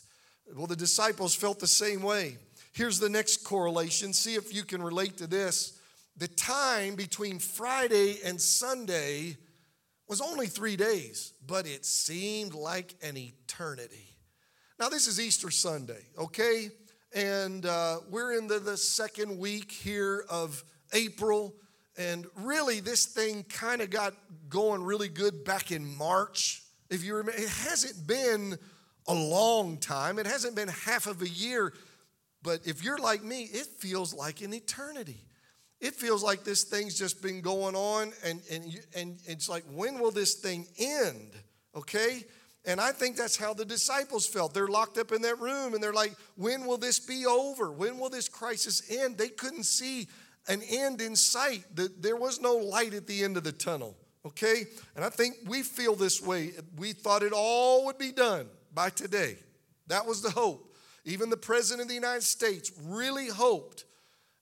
Well, 0.55 0.65
the 0.65 0.77
disciples 0.77 1.35
felt 1.35 1.59
the 1.59 1.67
same 1.67 2.01
way. 2.01 2.37
Here's 2.71 3.01
the 3.01 3.09
next 3.09 3.43
correlation. 3.43 4.13
See 4.13 4.35
if 4.35 4.55
you 4.55 4.63
can 4.63 4.81
relate 4.81 5.17
to 5.17 5.27
this. 5.27 5.77
The 6.15 6.29
time 6.29 6.95
between 6.95 7.37
Friday 7.37 8.19
and 8.23 8.39
Sunday 8.39 9.35
was 10.07 10.21
only 10.21 10.47
three 10.47 10.77
days, 10.77 11.33
but 11.45 11.67
it 11.67 11.85
seemed 11.85 12.53
like 12.53 12.95
an 13.03 13.17
eternity. 13.17 14.15
Now, 14.79 14.87
this 14.87 15.07
is 15.07 15.19
Easter 15.19 15.51
Sunday, 15.51 16.05
okay? 16.17 16.69
And 17.13 17.65
uh, 17.65 17.97
we're 18.09 18.37
in 18.37 18.47
the, 18.47 18.59
the 18.59 18.77
second 18.77 19.37
week 19.37 19.69
here 19.69 20.23
of 20.29 20.63
April. 20.93 21.53
And 21.97 22.25
really, 22.37 22.79
this 22.79 23.05
thing 23.05 23.43
kind 23.49 23.81
of 23.81 23.89
got 23.89 24.13
going 24.47 24.81
really 24.81 25.09
good 25.09 25.43
back 25.43 25.73
in 25.73 25.97
March. 25.97 26.63
If 26.89 27.03
you 27.03 27.15
remember, 27.15 27.39
it 27.39 27.49
hasn't 27.49 28.07
been 28.07 28.57
a 29.07 29.13
long 29.13 29.77
time, 29.77 30.19
it 30.19 30.25
hasn't 30.25 30.55
been 30.55 30.67
half 30.69 31.07
of 31.07 31.21
a 31.21 31.29
year, 31.29 31.73
but 32.41 32.61
if 32.65 32.83
you're 32.83 32.97
like 32.97 33.23
me, 33.23 33.43
it 33.43 33.65
feels 33.65 34.13
like 34.13 34.41
an 34.41 34.53
eternity. 34.53 35.25
It 35.79 35.95
feels 35.95 36.23
like 36.23 36.43
this 36.43 36.63
thing's 36.63 36.97
just 36.97 37.21
been 37.21 37.41
going 37.41 37.75
on, 37.75 38.11
and, 38.23 38.41
and, 38.51 38.79
and 38.95 39.19
it's 39.25 39.47
like, 39.47 39.63
when 39.71 39.99
will 39.99 40.11
this 40.11 40.35
thing 40.35 40.67
end? 40.77 41.31
Okay? 41.75 42.23
And 42.65 42.81
I 42.81 42.91
think 42.91 43.15
that's 43.15 43.37
how 43.37 43.53
the 43.53 43.65
disciples 43.65 44.27
felt. 44.27 44.53
They're 44.53 44.67
locked 44.67 44.97
up 44.97 45.11
in 45.11 45.21
that 45.21 45.39
room 45.39 45.73
and 45.73 45.81
they're 45.81 45.93
like, 45.93 46.13
when 46.35 46.65
will 46.65 46.77
this 46.77 46.99
be 46.99 47.25
over? 47.25 47.71
When 47.71 47.97
will 47.97 48.09
this 48.09 48.27
crisis 48.27 48.91
end? 48.91 49.17
They 49.17 49.29
couldn't 49.29 49.63
see 49.63 50.07
an 50.47 50.61
end 50.69 51.01
in 51.01 51.15
sight. 51.15 51.63
There 51.73 52.17
was 52.17 52.41
no 52.41 52.55
light 52.57 52.93
at 52.93 53.07
the 53.07 53.23
end 53.23 53.37
of 53.37 53.43
the 53.43 53.53
tunnel 53.53 53.95
okay? 54.29 54.65
And 54.95 55.05
I 55.05 55.09
think 55.09 55.35
we 55.45 55.61
feel 55.61 55.95
this 55.95 56.21
way. 56.21 56.51
We 56.77 56.93
thought 56.93 57.21
it 57.21 57.33
all 57.33 57.85
would 57.85 57.97
be 57.97 58.11
done 58.11 58.47
by 58.73 58.89
today. 58.89 59.37
That 59.87 60.05
was 60.05 60.21
the 60.21 60.31
hope. 60.31 60.73
Even 61.05 61.29
the 61.29 61.37
President 61.37 61.83
of 61.83 61.87
the 61.89 61.95
United 61.95 62.23
States 62.23 62.71
really 62.85 63.27
hoped. 63.27 63.85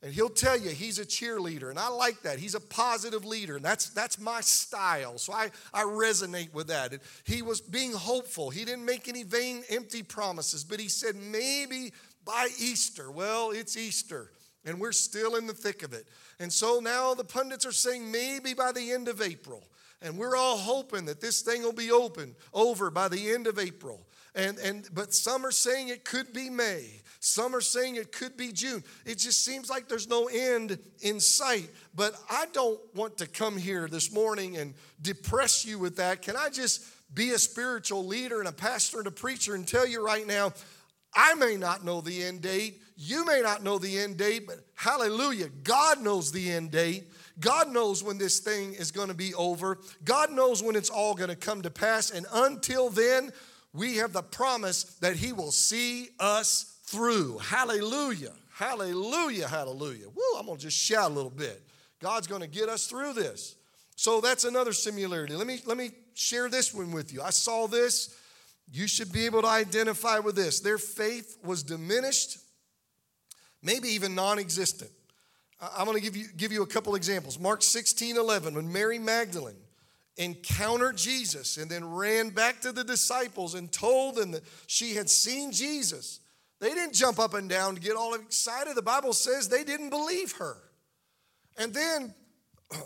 And 0.04 0.14
he'll 0.14 0.30
tell 0.30 0.58
you 0.58 0.70
he's 0.70 1.00
a 1.00 1.06
cheerleader, 1.06 1.72
and 1.72 1.80
I 1.80 1.88
like 1.88 2.22
that. 2.22 2.38
He's 2.38 2.54
a 2.54 2.60
positive 2.60 3.26
leader, 3.26 3.56
and 3.56 3.66
that's, 3.66 3.90
that's 3.90 4.20
my 4.20 4.42
style. 4.42 5.18
So 5.18 5.34
I, 5.34 5.50
I 5.74 5.84
resonate 5.84 6.54
with 6.54 6.68
that. 6.68 6.92
And 6.92 7.02
he 7.24 7.42
was 7.42 7.62
being 7.62 7.94
hopeful. 7.94 8.52
He 8.52 8.64
didn't 8.64 8.86
make 8.86 9.08
any 9.08 9.24
vain, 9.24 9.64
empty 9.70 10.04
promises, 10.04 10.64
but 10.64 10.80
he 10.80 10.88
said 10.88 11.16
maybe 11.16 11.94
by 12.26 12.48
Easter. 12.60 13.10
Well, 13.10 13.50
it's 13.50 13.76
Easter, 13.76 14.30
and 14.68 14.80
we're 14.80 14.92
still 14.92 15.36
in 15.36 15.48
the 15.48 15.54
thick 15.54 15.82
of 15.82 15.94
it. 15.94 16.08
And 16.40 16.54
so 16.54 16.80
now 16.80 17.16
the 17.16 17.24
pundits 17.24 17.66
are 17.66 17.72
saying 17.72 18.12
maybe 18.12 18.54
by 18.54 18.72
the 18.72 18.92
end 18.92 19.08
of 19.08 19.22
April. 19.22 19.64
And 20.02 20.18
we're 20.18 20.36
all 20.36 20.58
hoping 20.58 21.06
that 21.06 21.22
this 21.22 21.42
thing 21.42 21.64
will 21.64 21.74
be 21.74 21.90
open 21.90 22.36
over 22.54 22.92
by 22.92 23.08
the 23.08 23.32
end 23.32 23.48
of 23.48 23.58
April. 23.58 24.06
And, 24.36 24.60
and 24.60 24.88
but 24.94 25.14
some 25.14 25.44
are 25.46 25.52
saying 25.52 25.88
it 25.88 26.06
could 26.06 26.34
be 26.34 26.52
May. 26.52 27.02
Some 27.20 27.56
are 27.56 27.62
saying 27.62 27.96
it 27.96 28.12
could 28.12 28.38
be 28.38 28.52
June. 28.52 28.84
It 29.06 29.18
just 29.18 29.44
seems 29.44 29.70
like 29.70 29.88
there's 29.88 30.08
no 30.08 30.28
end 30.28 30.78
in 31.02 31.20
sight. 31.20 31.70
But 31.96 32.14
I 32.30 32.46
don't 32.54 32.80
want 32.94 33.18
to 33.18 33.28
come 33.28 33.58
here 33.58 33.88
this 33.88 34.14
morning 34.14 34.58
and 34.58 34.76
depress 35.02 35.66
you 35.66 35.80
with 35.80 35.96
that. 35.96 36.22
Can 36.22 36.36
I 36.36 36.50
just 36.50 36.86
be 37.14 37.32
a 37.32 37.40
spiritual 37.40 38.06
leader 38.06 38.40
and 38.40 38.48
a 38.48 38.54
pastor 38.54 39.00
and 39.00 39.08
a 39.08 39.12
preacher 39.12 39.56
and 39.56 39.68
tell 39.68 39.88
you 39.88 40.06
right 40.06 40.28
now, 40.28 40.54
I 41.16 41.34
may 41.36 41.56
not 41.56 41.84
know 41.84 42.02
the 42.02 42.24
end 42.24 42.42
date. 42.42 42.82
You 42.98 43.26
may 43.26 43.42
not 43.42 43.64
know 43.64 43.78
the 43.78 44.00
end 44.00 44.18
date, 44.18 44.48
but 44.48 44.58
hallelujah, 44.76 45.50
God 45.64 46.02
knows 46.02 46.32
the 46.32 46.52
end 46.52 46.72
date. 46.72 47.06
God 47.40 47.72
knows 47.72 48.04
when 48.04 48.18
this 48.18 48.40
thing 48.40 48.74
is 48.74 48.92
going 48.92 49.10
to 49.10 49.14
be 49.14 49.36
over. 49.36 49.78
God 50.04 50.32
knows 50.32 50.64
when 50.64 50.76
it's 50.76 50.90
all 50.90 51.14
going 51.14 51.30
to 51.30 51.36
come 51.36 51.62
to 51.62 51.70
pass. 51.70 52.10
And 52.10 52.26
until 52.34 52.90
then, 52.90 53.32
we 53.74 53.98
have 53.98 54.12
the 54.12 54.24
promise 54.24 54.84
that 55.02 55.16
He 55.16 55.34
will 55.34 55.52
see 55.52 56.10
us 56.20 56.80
through. 56.86 57.38
Hallelujah. 57.38 58.34
Hallelujah. 58.52 59.48
Hallelujah. 59.48 60.08
Woo, 60.10 60.40
I'm 60.40 60.48
going 60.48 60.58
to 60.58 60.64
just 60.64 60.78
shout 60.78 61.12
a 61.12 61.14
little 61.14 61.30
bit. 61.30 61.62
God's 62.00 62.26
going 62.26 62.42
to 62.42 62.48
get 62.48 62.70
us 62.70 62.88
through 62.88 63.14
this. 63.14 63.56
So 63.96 64.22
that's 64.22 64.44
another 64.44 64.74
similarity. 64.74 65.36
Let 65.36 65.46
me, 65.46 65.60
let 65.66 65.78
me 65.78 65.92
share 66.16 66.50
this 66.50 66.74
one 66.74 66.92
with 66.92 67.14
you. 67.14 67.22
I 67.22 67.30
saw 67.30 67.68
this. 67.68 68.16
You 68.72 68.88
should 68.88 69.12
be 69.12 69.26
able 69.26 69.44
to 69.44 69.48
identify 69.48 70.20
with 70.20 70.36
this. 70.36 70.60
Their 70.60 70.78
faith 70.78 71.38
was 71.44 71.64
diminished, 71.64 72.40
maybe 73.62 73.90
even 73.90 74.16
non 74.16 74.40
existent. 74.40 74.92
I'm 75.60 75.86
going 75.86 75.98
to 75.98 76.04
give 76.04 76.16
you, 76.16 76.28
give 76.38 76.52
you 76.52 76.62
a 76.62 76.68
couple 76.68 76.96
examples. 76.96 77.40
Mark 77.40 77.64
16 77.64 78.18
11, 78.18 78.54
when 78.54 78.72
Mary 78.72 79.00
Magdalene 79.00 79.56
encountered 80.18 80.98
Jesus 80.98 81.58
and 81.58 81.70
then 81.70 81.86
ran 81.94 82.30
back 82.30 82.62
to 82.62 82.72
the 82.72 82.84
disciples 82.84 83.54
and 83.54 83.72
told 83.72 84.16
them 84.16 84.32
that 84.32 84.44
she 84.68 84.96
had 84.96 85.10
seen 85.10 85.52
Jesus, 85.52 86.20
they 86.60 86.70
didn't 86.70 86.94
jump 86.94 87.20
up 87.20 87.34
and 87.34 87.50
down 87.50 87.76
to 87.76 87.82
get 87.82 87.96
all 87.96 88.14
excited. 88.16 88.76
The 88.76 88.82
Bible 88.82 89.14
says 89.14 89.48
they 89.48 89.64
didn't 89.64 89.90
believe 89.90 90.34
her. 90.34 90.58
And 91.58 91.74
then 91.74 92.14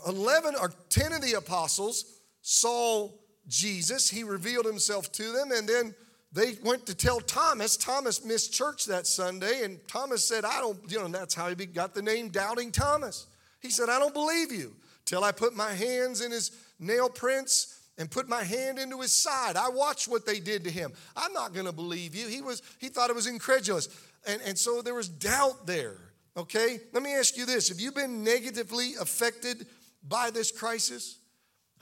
11 0.06 0.54
or 0.60 0.72
10 0.88 1.12
of 1.12 1.22
the 1.22 1.34
apostles 1.34 2.20
saw 2.42 3.10
Jesus. 3.48 4.08
He 4.08 4.24
revealed 4.24 4.66
himself 4.66 5.10
to 5.12 5.32
them. 5.32 5.50
And 5.52 5.68
then 5.68 5.94
they 6.32 6.54
went 6.64 6.86
to 6.86 6.94
tell 6.94 7.20
Thomas. 7.20 7.76
Thomas 7.76 8.24
missed 8.24 8.52
church 8.54 8.86
that 8.86 9.06
Sunday, 9.06 9.64
and 9.64 9.78
Thomas 9.86 10.24
said, 10.24 10.44
I 10.44 10.60
don't, 10.60 10.78
you 10.90 10.98
know, 10.98 11.08
that's 11.08 11.34
how 11.34 11.48
he 11.48 11.66
got 11.66 11.94
the 11.94 12.02
name 12.02 12.28
Doubting 12.28 12.72
Thomas. 12.72 13.26
He 13.60 13.70
said, 13.70 13.88
I 13.88 13.98
don't 13.98 14.14
believe 14.14 14.50
you 14.50 14.74
till 15.04 15.24
I 15.24 15.32
put 15.32 15.54
my 15.54 15.72
hands 15.72 16.20
in 16.22 16.32
his 16.32 16.50
nail 16.80 17.08
prints 17.08 17.80
and 17.98 18.10
put 18.10 18.28
my 18.28 18.42
hand 18.42 18.78
into 18.78 19.00
his 19.00 19.12
side. 19.12 19.56
I 19.56 19.68
watched 19.68 20.08
what 20.08 20.24
they 20.24 20.40
did 20.40 20.64
to 20.64 20.70
him. 20.70 20.92
I'm 21.16 21.32
not 21.32 21.52
going 21.52 21.66
to 21.66 21.72
believe 21.72 22.14
you. 22.14 22.26
He 22.26 22.40
was 22.40 22.62
he 22.78 22.88
thought 22.88 23.10
it 23.10 23.16
was 23.16 23.26
incredulous. 23.26 23.88
And, 24.26 24.40
and 24.46 24.58
so 24.58 24.82
there 24.82 24.94
was 24.94 25.08
doubt 25.08 25.66
there. 25.66 25.96
Okay? 26.36 26.80
Let 26.92 27.02
me 27.02 27.14
ask 27.14 27.36
you 27.36 27.44
this. 27.44 27.68
Have 27.68 27.80
you 27.80 27.92
been 27.92 28.24
negatively 28.24 28.94
affected 29.00 29.66
by 30.08 30.30
this 30.30 30.50
crisis? 30.50 31.18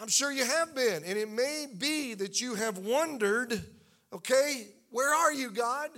I'm 0.01 0.09
sure 0.09 0.33
you 0.33 0.45
have 0.45 0.75
been. 0.75 1.05
And 1.05 1.17
it 1.17 1.31
may 1.31 1.67
be 1.79 2.15
that 2.15 2.41
you 2.41 2.55
have 2.55 2.79
wondered 2.79 3.65
Okay, 4.13 4.69
where 4.91 5.15
are 5.15 5.33
you, 5.33 5.51
God? 5.51 5.91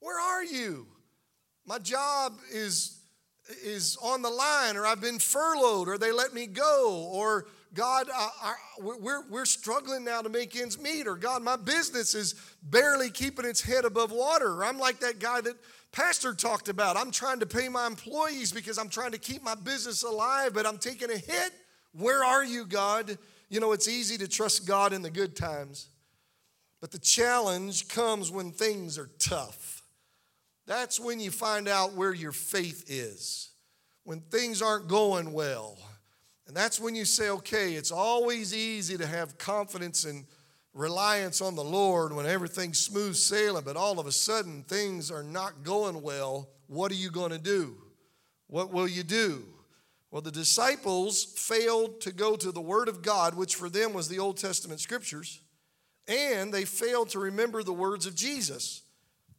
Where 0.00 0.18
are 0.18 0.44
you? 0.44 0.86
My 1.66 1.78
job 1.78 2.34
is 2.52 2.96
is 3.64 3.96
on 4.00 4.22
the 4.22 4.30
line, 4.30 4.76
or 4.76 4.86
I've 4.86 5.00
been 5.00 5.18
furloughed, 5.18 5.88
or 5.88 5.98
they 5.98 6.12
let 6.12 6.32
me 6.32 6.46
go, 6.46 7.10
or 7.12 7.46
God, 7.74 8.08
I, 8.12 8.30
I, 8.42 8.54
we're, 8.80 9.28
we're 9.28 9.44
struggling 9.44 10.04
now 10.04 10.22
to 10.22 10.28
make 10.28 10.56
ends 10.56 10.80
meet, 10.80 11.06
or 11.06 11.16
God, 11.16 11.42
my 11.42 11.56
business 11.56 12.14
is 12.14 12.34
barely 12.62 13.10
keeping 13.10 13.44
its 13.44 13.60
head 13.60 13.84
above 13.84 14.10
water. 14.10 14.64
I'm 14.64 14.78
like 14.78 15.00
that 15.00 15.18
guy 15.18 15.40
that 15.40 15.54
Pastor 15.92 16.34
talked 16.34 16.68
about. 16.68 16.96
I'm 16.96 17.10
trying 17.10 17.40
to 17.40 17.46
pay 17.46 17.68
my 17.68 17.86
employees 17.86 18.52
because 18.52 18.78
I'm 18.78 18.88
trying 18.88 19.12
to 19.12 19.18
keep 19.18 19.42
my 19.42 19.54
business 19.54 20.02
alive, 20.02 20.52
but 20.52 20.66
I'm 20.66 20.78
taking 20.78 21.10
a 21.10 21.16
hit. 21.16 21.52
Where 21.92 22.24
are 22.24 22.44
you, 22.44 22.64
God? 22.66 23.18
You 23.48 23.60
know, 23.60 23.72
it's 23.72 23.88
easy 23.88 24.18
to 24.18 24.28
trust 24.28 24.66
God 24.66 24.92
in 24.92 25.02
the 25.02 25.10
good 25.10 25.36
times. 25.36 25.88
But 26.80 26.92
the 26.92 26.98
challenge 26.98 27.88
comes 27.88 28.30
when 28.30 28.52
things 28.52 28.98
are 28.98 29.10
tough. 29.18 29.82
That's 30.66 30.98
when 30.98 31.20
you 31.20 31.30
find 31.30 31.68
out 31.68 31.94
where 31.94 32.14
your 32.14 32.32
faith 32.32 32.84
is, 32.88 33.50
when 34.04 34.20
things 34.20 34.62
aren't 34.62 34.88
going 34.88 35.32
well. 35.32 35.76
And 36.46 36.56
that's 36.56 36.80
when 36.80 36.94
you 36.94 37.04
say, 37.04 37.28
okay, 37.28 37.74
it's 37.74 37.92
always 37.92 38.54
easy 38.54 38.96
to 38.96 39.06
have 39.06 39.36
confidence 39.36 40.04
and 40.04 40.24
reliance 40.72 41.40
on 41.40 41.54
the 41.54 41.64
Lord 41.64 42.12
when 42.14 42.26
everything's 42.26 42.78
smooth 42.78 43.14
sailing, 43.14 43.64
but 43.64 43.76
all 43.76 43.98
of 43.98 44.06
a 44.06 44.12
sudden 44.12 44.62
things 44.62 45.10
are 45.10 45.22
not 45.22 45.62
going 45.64 46.00
well. 46.00 46.48
What 46.66 46.92
are 46.92 46.96
you 46.96 47.10
going 47.10 47.30
to 47.32 47.38
do? 47.38 47.76
What 48.46 48.72
will 48.72 48.88
you 48.88 49.02
do? 49.02 49.44
Well, 50.10 50.22
the 50.22 50.32
disciples 50.32 51.24
failed 51.24 52.00
to 52.00 52.12
go 52.12 52.36
to 52.36 52.50
the 52.50 52.60
Word 52.60 52.88
of 52.88 53.02
God, 53.02 53.34
which 53.34 53.54
for 53.54 53.68
them 53.68 53.92
was 53.92 54.08
the 54.08 54.18
Old 54.18 54.36
Testament 54.36 54.80
scriptures 54.80 55.40
and 56.08 56.52
they 56.52 56.64
failed 56.64 57.10
to 57.10 57.18
remember 57.18 57.62
the 57.62 57.72
words 57.72 58.06
of 58.06 58.14
Jesus. 58.14 58.82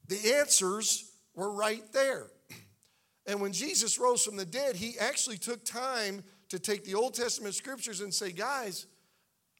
The 0.08 0.36
answers 0.36 1.12
were 1.36 1.52
right 1.52 1.84
there. 1.94 2.28
And 3.28 3.40
when 3.40 3.54
Jesus 3.54 4.00
rose 4.00 4.24
from 4.26 4.36
the 4.36 4.46
dead, 4.46 4.76
he 4.76 4.98
actually 5.00 5.38
took 5.38 5.64
time 5.64 6.24
to 6.50 6.60
take 6.60 6.84
the 6.84 6.96
Old 6.96 7.14
Testament 7.14 7.56
scriptures 7.56 8.02
and 8.02 8.14
say, 8.14 8.32
Guys, 8.32 8.88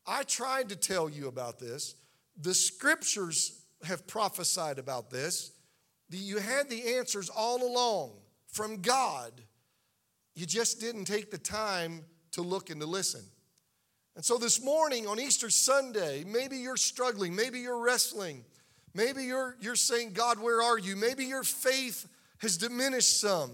I 0.06 0.24
tried 0.24 0.70
to 0.70 0.76
tell 0.76 1.10
you 1.10 1.28
about 1.28 1.60
this. 1.60 1.96
the 2.42 2.54
scriptures 2.54 3.62
have 3.84 4.08
prophesied 4.08 4.80
about 4.80 5.10
this. 5.10 5.52
You 6.10 6.38
had 6.38 6.70
the 6.70 6.96
answers 6.96 7.30
all 7.30 7.64
along 7.64 8.12
from 8.48 8.82
God. 8.82 9.32
You 10.36 10.46
just 10.46 10.80
didn't 10.80 11.06
take 11.06 11.32
the 11.32 11.38
time 11.38 12.04
to 12.32 12.42
look 12.42 12.70
and 12.70 12.82
to 12.82 12.88
listen. 12.88 13.22
And 14.16 14.26
so 14.26 14.38
this 14.38 14.64
morning 14.64 15.08
on 15.08 15.20
Easter 15.20 15.50
Sunday, 15.50 16.24
maybe 16.26 16.58
you're 16.58 16.78
struggling, 16.78 17.36
maybe 17.36 17.60
you're 17.60 17.82
wrestling, 17.82 18.44
maybe 18.94 19.24
you're, 19.24 19.56
you're 19.62 19.76
saying, 19.76 20.12
God, 20.14 20.40
where 20.40 20.62
are 20.62 20.78
you? 20.78 20.96
Maybe 20.96 21.26
your 21.26 21.44
faith 21.44 22.08
has 22.40 22.58
diminished 22.58 23.20
some. 23.20 23.52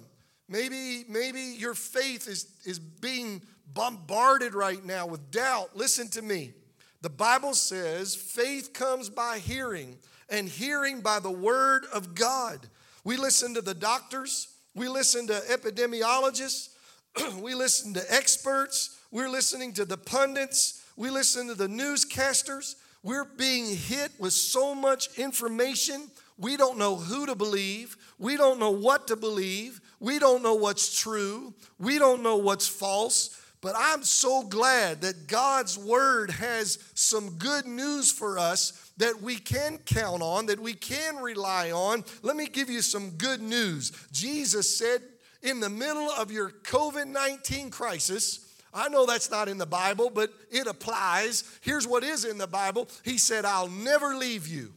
Maybe, 0.49 1.03
maybe 1.09 1.41
your 1.41 1.73
faith 1.73 2.27
is, 2.27 2.47
is 2.65 2.79
being 2.79 3.41
bombarded 3.73 4.55
right 4.55 4.83
now 4.83 5.05
with 5.05 5.29
doubt. 5.29 5.75
Listen 5.75 6.07
to 6.09 6.21
me. 6.21 6.53
The 7.01 7.09
Bible 7.09 7.53
says 7.53 8.15
faith 8.15 8.73
comes 8.73 9.09
by 9.09 9.37
hearing, 9.37 9.97
and 10.29 10.49
hearing 10.49 11.01
by 11.01 11.19
the 11.19 11.31
word 11.31 11.85
of 11.93 12.15
God. 12.15 12.67
We 13.03 13.17
listen 13.17 13.53
to 13.53 13.61
the 13.61 13.75
doctors, 13.75 14.47
we 14.73 14.89
listen 14.89 15.27
to 15.27 15.33
epidemiologists, 15.49 16.69
we 17.39 17.53
listen 17.53 17.93
to 17.93 18.13
experts, 18.13 18.96
we're 19.11 19.29
listening 19.29 19.73
to 19.73 19.85
the 19.85 19.97
pundits, 19.97 20.83
we 20.95 21.09
listen 21.09 21.47
to 21.47 21.55
the 21.55 21.67
newscasters. 21.67 22.75
We're 23.03 23.25
being 23.25 23.75
hit 23.75 24.11
with 24.19 24.33
so 24.33 24.73
much 24.75 25.17
information. 25.17 26.09
We 26.37 26.57
don't 26.57 26.77
know 26.77 26.95
who 26.95 27.25
to 27.27 27.35
believe. 27.35 27.95
We 28.19 28.35
don't 28.35 28.59
know 28.59 28.71
what 28.71 29.07
to 29.07 29.15
believe. 29.15 29.79
We 29.99 30.19
don't 30.19 30.43
know 30.43 30.55
what's 30.55 30.99
true. 30.99 31.53
We 31.79 31.99
don't 31.99 32.23
know 32.23 32.37
what's 32.37 32.67
false. 32.67 33.39
But 33.61 33.75
I'm 33.77 34.03
so 34.03 34.43
glad 34.43 35.01
that 35.01 35.27
God's 35.27 35.77
word 35.77 36.31
has 36.31 36.79
some 36.93 37.37
good 37.37 37.65
news 37.65 38.11
for 38.11 38.37
us 38.37 38.91
that 38.97 39.21
we 39.21 39.35
can 39.35 39.77
count 39.79 40.21
on, 40.21 40.47
that 40.47 40.59
we 40.59 40.73
can 40.73 41.17
rely 41.17 41.71
on. 41.71 42.03
Let 42.21 42.35
me 42.35 42.47
give 42.47 42.69
you 42.69 42.81
some 42.81 43.11
good 43.11 43.41
news. 43.41 43.91
Jesus 44.11 44.77
said, 44.77 45.01
in 45.43 45.59
the 45.59 45.69
middle 45.69 46.09
of 46.11 46.31
your 46.31 46.49
COVID 46.49 47.07
19 47.07 47.69
crisis, 47.69 48.46
I 48.77 48.89
know 48.89 49.05
that's 49.05 49.31
not 49.31 49.49
in 49.49 49.57
the 49.57 49.65
Bible, 49.65 50.09
but 50.09 50.31
it 50.51 50.67
applies. 50.67 51.43
Here's 51.61 51.87
what 51.87 52.03
is 52.03 52.25
in 52.25 52.37
the 52.37 52.47
Bible 52.47 52.87
He 53.03 53.17
said, 53.17 53.43
I'll 53.45 53.69
never 53.69 54.15
leave 54.15 54.47
you 54.47 54.73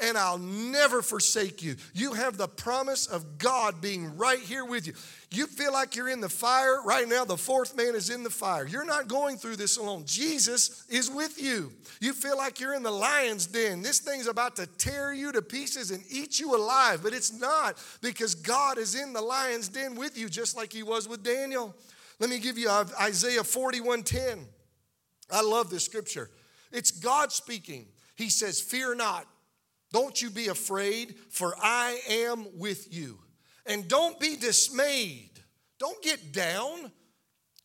and 0.00 0.18
I'll 0.18 0.38
never 0.38 1.02
forsake 1.02 1.62
you. 1.62 1.76
You 1.92 2.14
have 2.14 2.36
the 2.36 2.48
promise 2.48 3.06
of 3.06 3.38
God 3.38 3.80
being 3.80 4.16
right 4.16 4.40
here 4.40 4.64
with 4.64 4.86
you. 4.86 4.94
You 5.30 5.46
feel 5.46 5.72
like 5.72 5.96
you're 5.96 6.08
in 6.08 6.20
the 6.20 6.28
fire 6.28 6.80
right 6.84 7.08
now, 7.08 7.24
the 7.24 7.36
fourth 7.36 7.76
man 7.76 7.94
is 7.94 8.10
in 8.10 8.22
the 8.22 8.30
fire. 8.30 8.66
You're 8.66 8.84
not 8.84 9.08
going 9.08 9.36
through 9.36 9.56
this 9.56 9.76
alone. 9.76 10.04
Jesus 10.06 10.84
is 10.88 11.10
with 11.10 11.40
you. 11.40 11.72
You 12.00 12.12
feel 12.12 12.36
like 12.36 12.60
you're 12.60 12.74
in 12.74 12.82
the 12.82 12.90
lion's 12.90 13.46
den. 13.46 13.82
This 13.82 14.00
thing's 14.00 14.26
about 14.26 14.56
to 14.56 14.66
tear 14.66 15.12
you 15.12 15.32
to 15.32 15.42
pieces 15.42 15.90
and 15.90 16.04
eat 16.10 16.40
you 16.40 16.56
alive, 16.56 17.00
but 17.02 17.12
it's 17.12 17.32
not 17.32 17.78
because 18.00 18.34
God 18.34 18.78
is 18.78 18.94
in 18.94 19.12
the 19.12 19.22
lion's 19.22 19.68
den 19.68 19.94
with 19.94 20.18
you, 20.18 20.28
just 20.28 20.56
like 20.56 20.72
he 20.72 20.82
was 20.82 21.08
with 21.08 21.22
Daniel. 21.22 21.74
Let 22.18 22.30
me 22.30 22.38
give 22.38 22.58
you 22.58 22.68
uh, 22.68 22.84
Isaiah 23.00 23.42
41:10. 23.42 24.44
I 25.30 25.42
love 25.42 25.70
this 25.70 25.84
scripture. 25.84 26.30
It's 26.72 26.90
God 26.90 27.32
speaking. 27.32 27.86
He 28.16 28.28
says, 28.30 28.60
Fear 28.60 28.96
not. 28.96 29.26
Don't 29.92 30.20
you 30.20 30.30
be 30.30 30.48
afraid, 30.48 31.14
for 31.30 31.54
I 31.60 32.00
am 32.08 32.46
with 32.58 32.92
you. 32.92 33.18
And 33.66 33.86
don't 33.88 34.18
be 34.18 34.36
dismayed. 34.36 35.30
Don't 35.78 36.02
get 36.02 36.32
down. 36.32 36.90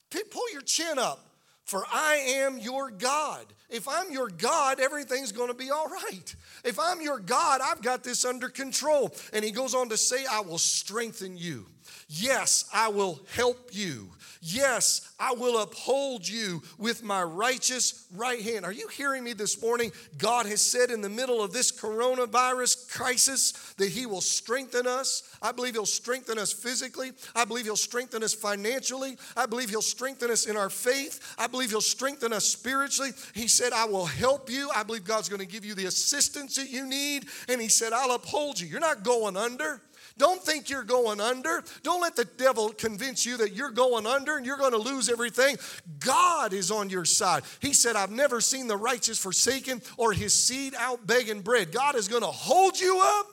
Pull 0.09 0.51
your 0.51 0.61
chin 0.61 0.99
up, 0.99 1.27
for 1.65 1.83
I 1.91 2.15
am 2.15 2.59
your 2.59 2.91
God. 2.91 3.45
If 3.69 3.87
I'm 3.87 4.11
your 4.11 4.29
God, 4.29 4.79
everything's 4.79 5.31
going 5.31 5.49
to 5.49 5.53
be 5.53 5.69
all 5.69 5.87
right. 5.87 6.35
If 6.63 6.79
I'm 6.79 7.01
your 7.01 7.19
God, 7.19 7.61
I've 7.63 7.81
got 7.81 8.03
this 8.03 8.25
under 8.25 8.49
control. 8.49 9.13
And 9.33 9.45
he 9.45 9.51
goes 9.51 9.75
on 9.75 9.89
to 9.89 9.97
say, 9.97 10.25
I 10.31 10.41
will 10.41 10.57
strengthen 10.57 11.37
you. 11.37 11.65
Yes, 12.07 12.65
I 12.73 12.89
will 12.89 13.21
help 13.35 13.69
you. 13.71 14.09
Yes, 14.41 15.13
I 15.19 15.33
will 15.33 15.61
uphold 15.61 16.25
you 16.25 16.63
with 16.77 17.03
my 17.03 17.21
righteous 17.21 18.05
right 18.15 18.41
hand. 18.41 18.63
Are 18.63 18.71
you 18.71 18.87
hearing 18.87 19.21
me 19.21 19.33
this 19.33 19.61
morning? 19.61 19.91
God 20.17 20.45
has 20.45 20.61
said 20.61 20.91
in 20.91 21.01
the 21.01 21.09
middle 21.09 21.43
of 21.43 21.51
this 21.51 21.73
coronavirus 21.73 22.89
crisis 22.89 23.51
that 23.77 23.89
He 23.89 24.05
will 24.05 24.21
strengthen 24.21 24.87
us. 24.87 25.23
I 25.41 25.51
believe 25.51 25.73
He'll 25.73 25.85
strengthen 25.85 26.39
us 26.39 26.53
physically. 26.53 27.11
I 27.35 27.43
believe 27.43 27.65
He'll 27.65 27.75
strengthen 27.75 28.23
us 28.23 28.33
financially. 28.33 29.17
I 29.35 29.45
believe 29.45 29.69
He'll 29.69 29.81
strengthen 29.81 30.31
us 30.31 30.45
in 30.45 30.55
our 30.55 30.69
faith. 30.69 31.35
I 31.37 31.47
believe 31.47 31.71
He'll 31.71 31.81
strengthen 31.81 32.31
us 32.31 32.45
spiritually. 32.45 33.11
He 33.35 33.49
said, 33.49 33.73
I 33.73 33.85
will 33.85 34.05
help 34.05 34.49
you. 34.49 34.69
I 34.73 34.83
believe 34.83 35.03
God's 35.03 35.27
going 35.27 35.41
to 35.41 35.45
give 35.45 35.65
you 35.65 35.75
the 35.75 35.87
assistance 35.87 36.55
that 36.55 36.69
you 36.69 36.85
need. 36.85 37.25
And 37.49 37.59
He 37.59 37.67
said, 37.67 37.91
I'll 37.91 38.15
uphold 38.15 38.57
you. 38.57 38.67
You're 38.67 38.79
not 38.79 39.03
going 39.03 39.35
under. 39.35 39.81
Don't 40.19 40.43
think 40.43 40.69
you're 40.69 40.83
going 40.83 41.21
under. 41.21 41.63
Don't 41.81 42.01
let 42.01 42.17
the 42.17 42.25
devil 42.25 42.69
convince 42.69 43.25
you 43.25 43.37
that 43.37 43.53
you're 43.53 43.71
going 43.71 44.05
under 44.05 44.35
and 44.35 44.45
you're 44.45 44.57
going 44.57 44.73
to 44.73 44.77
lose 44.77 45.09
everything. 45.09 45.55
God 45.99 46.51
is 46.51 46.71
on 46.71 46.89
your 46.89 47.05
side. 47.05 47.43
He 47.61 47.71
said, 47.71 47.95
I've 47.95 48.11
never 48.11 48.41
seen 48.41 48.67
the 48.67 48.75
righteous 48.75 49.17
forsaken 49.17 49.81
or 49.95 50.11
his 50.11 50.33
seed 50.33 50.75
out 50.77 51.07
begging 51.07 51.39
bread. 51.39 51.71
God 51.71 51.95
is 51.95 52.09
going 52.09 52.21
to 52.21 52.27
hold 52.27 52.77
you 52.79 52.99
up. 53.01 53.27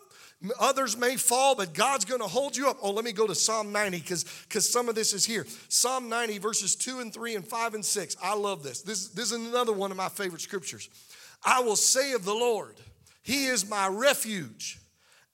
Others 0.61 0.97
may 0.97 1.17
fall, 1.17 1.57
but 1.57 1.75
God's 1.75 2.05
going 2.05 2.21
to 2.21 2.29
hold 2.29 2.57
you 2.57 2.69
up. 2.69 2.77
Oh, 2.81 2.93
let 2.93 3.05
me 3.05 3.13
go 3.13 3.27
to 3.27 3.35
Psalm 3.35 3.73
90 3.73 3.99
because 3.99 4.71
some 4.71 4.89
of 4.89 4.95
this 4.95 5.13
is 5.13 5.25
here. 5.25 5.45
Psalm 5.69 6.09
90, 6.09 6.39
verses 6.39 6.77
2 6.77 7.01
and 7.01 7.13
3 7.13 7.35
and 7.35 7.45
5 7.45 7.75
and 7.75 7.85
6. 7.85 8.17
I 8.23 8.37
love 8.37 8.63
this. 8.63 8.83
This, 8.83 9.09
this 9.09 9.33
is 9.33 9.49
another 9.49 9.73
one 9.73 9.91
of 9.91 9.97
my 9.97 10.09
favorite 10.09 10.43
scriptures. 10.43 10.89
I 11.45 11.63
will 11.63 11.75
say 11.75 12.13
of 12.13 12.25
the 12.25 12.35
Lord, 12.35 12.77
He 13.25 13.47
is 13.47 13.69
my 13.69 13.89
refuge 13.89 14.79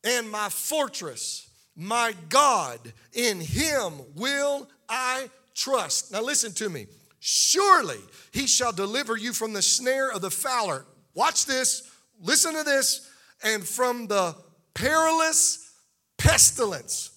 and 0.04 0.30
my 0.30 0.48
fortress, 0.48 1.48
my 1.76 2.14
God. 2.28 2.80
In 3.12 3.40
him 3.40 3.94
will 4.14 4.68
I 4.88 5.30
trust. 5.54 6.12
Now, 6.12 6.22
listen 6.22 6.52
to 6.54 6.68
me. 6.68 6.86
Surely 7.20 7.98
he 8.32 8.46
shall 8.46 8.72
deliver 8.72 9.16
you 9.16 9.32
from 9.32 9.52
the 9.52 9.62
snare 9.62 10.10
of 10.10 10.22
the 10.22 10.30
fowler. 10.30 10.84
Watch 11.14 11.46
this, 11.46 11.88
listen 12.20 12.54
to 12.54 12.64
this, 12.64 13.08
and 13.44 13.64
from 13.64 14.06
the 14.06 14.34
perilous 14.74 15.72
pestilence. 16.18 17.10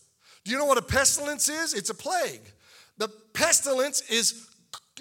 Do 0.44 0.52
you 0.52 0.58
know 0.58 0.66
what 0.66 0.78
a 0.78 0.84
pestilence 0.84 1.50
is? 1.50 1.74
It's 1.74 1.90
a 1.90 1.96
plague. 1.96 2.42
The 2.98 3.08
pestilence 3.34 4.02
is, 4.10 4.48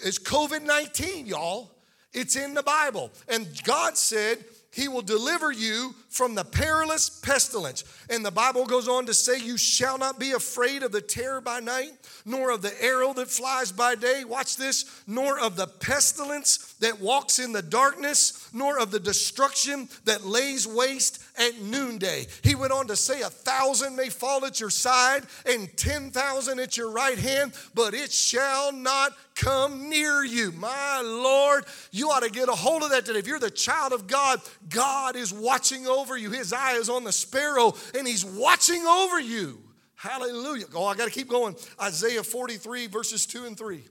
is 0.03 0.19
COVID 0.19 0.63
19, 0.63 1.27
y'all. 1.27 1.71
It's 2.13 2.37
in 2.37 2.55
the 2.55 2.63
Bible. 2.63 3.11
And 3.29 3.47
God 3.65 3.99
said, 3.99 4.45
he 4.75 4.89
will 4.89 5.03
deliver 5.03 5.53
you 5.53 5.95
from 6.09 6.35
the 6.35 6.45
perilous 6.45 7.09
pestilence. 7.09 7.85
And 8.11 8.25
the 8.25 8.33
Bible 8.33 8.67
goes 8.67 8.89
on 8.89 9.07
to 9.07 9.15
say, 9.15 9.39
You 9.39 9.57
shall 9.57 9.99
not 9.99 10.19
be 10.19 10.33
afraid 10.33 10.83
of 10.83 10.91
the 10.91 11.01
terror 11.01 11.41
by 11.41 11.61
night, 11.61 11.93
nor 12.25 12.51
of 12.51 12.61
the 12.61 12.75
arrow 12.83 13.13
that 13.15 13.31
flies 13.31 13.71
by 13.71 13.95
day. 13.95 14.25
Watch 14.25 14.57
this, 14.57 15.03
nor 15.07 15.39
of 15.39 15.55
the 15.55 15.69
pestilence 15.69 16.75
that 16.81 17.01
walks 17.01 17.39
in 17.39 17.53
the 17.53 17.63
darkness, 17.63 18.51
nor 18.53 18.79
of 18.81 18.91
the 18.91 18.99
destruction 18.99 19.89
that 20.07 20.27
lays 20.27 20.67
waste 20.67 21.24
at 21.37 21.61
noonday. 21.61 22.27
He 22.43 22.55
went 22.55 22.73
on 22.73 22.87
to 22.89 22.97
say, 22.97 23.23
A 23.23 23.31
thousand 23.31 23.97
may 23.97 24.09
fall 24.09 24.45
at 24.45 24.61
your 24.61 24.71
side 24.71 25.25
and 25.47 25.75
10,000 25.77 26.61
at 26.61 26.77
your 26.77 26.91
right 26.91 27.19
hand, 27.19 27.53
but 27.75 27.95
it 27.95 28.13
shall 28.13 28.73
not 28.73 29.13
come 29.35 29.89
near 29.89 30.25
you. 30.25 30.53
My 30.53 31.03
Lord, 31.05 31.65
you 31.91 32.11
ought 32.11 32.23
to 32.23 32.31
get 32.31 32.49
a 32.49 32.53
hold 32.53 32.83
of 32.83 32.91
that 32.91 33.05
today. 33.05 33.19
If 33.19 33.27
you're 33.27 33.39
the 33.39 33.51
child 33.51 33.93
of 33.93 34.07
God, 34.07 34.41
God 34.69 35.17
is 35.17 35.33
watching 35.33 35.87
over 35.87 36.17
you. 36.17 36.31
His 36.31 36.53
eye 36.53 36.75
is 36.75 36.89
on 36.89 37.05
the 37.05 37.13
sparrow 37.13 37.75
and 37.97 38.07
He's 38.07 38.25
watching 38.25 38.87
over 38.87 39.21
you. 39.21 39.61
Hallelujah. 39.97 40.67
Oh, 40.75 40.87
I 40.87 40.95
got 40.95 41.07
to 41.07 41.11
keep 41.11 41.29
going. 41.29 41.57
Isaiah 41.81 42.23
43, 42.23 42.89
verses 42.89 43.27
2 43.27 43.47
and 43.47 43.57
3. 43.57 43.83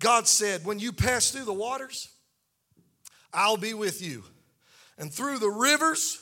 God 0.00 0.26
said, 0.26 0.64
When 0.64 0.78
you 0.78 0.92
pass 0.92 1.30
through 1.30 1.44
the 1.44 1.52
waters, 1.52 2.08
I'll 3.32 3.56
be 3.56 3.74
with 3.74 4.02
you. 4.02 4.24
And 4.98 5.12
through 5.12 5.38
the 5.38 5.50
rivers, 5.50 6.21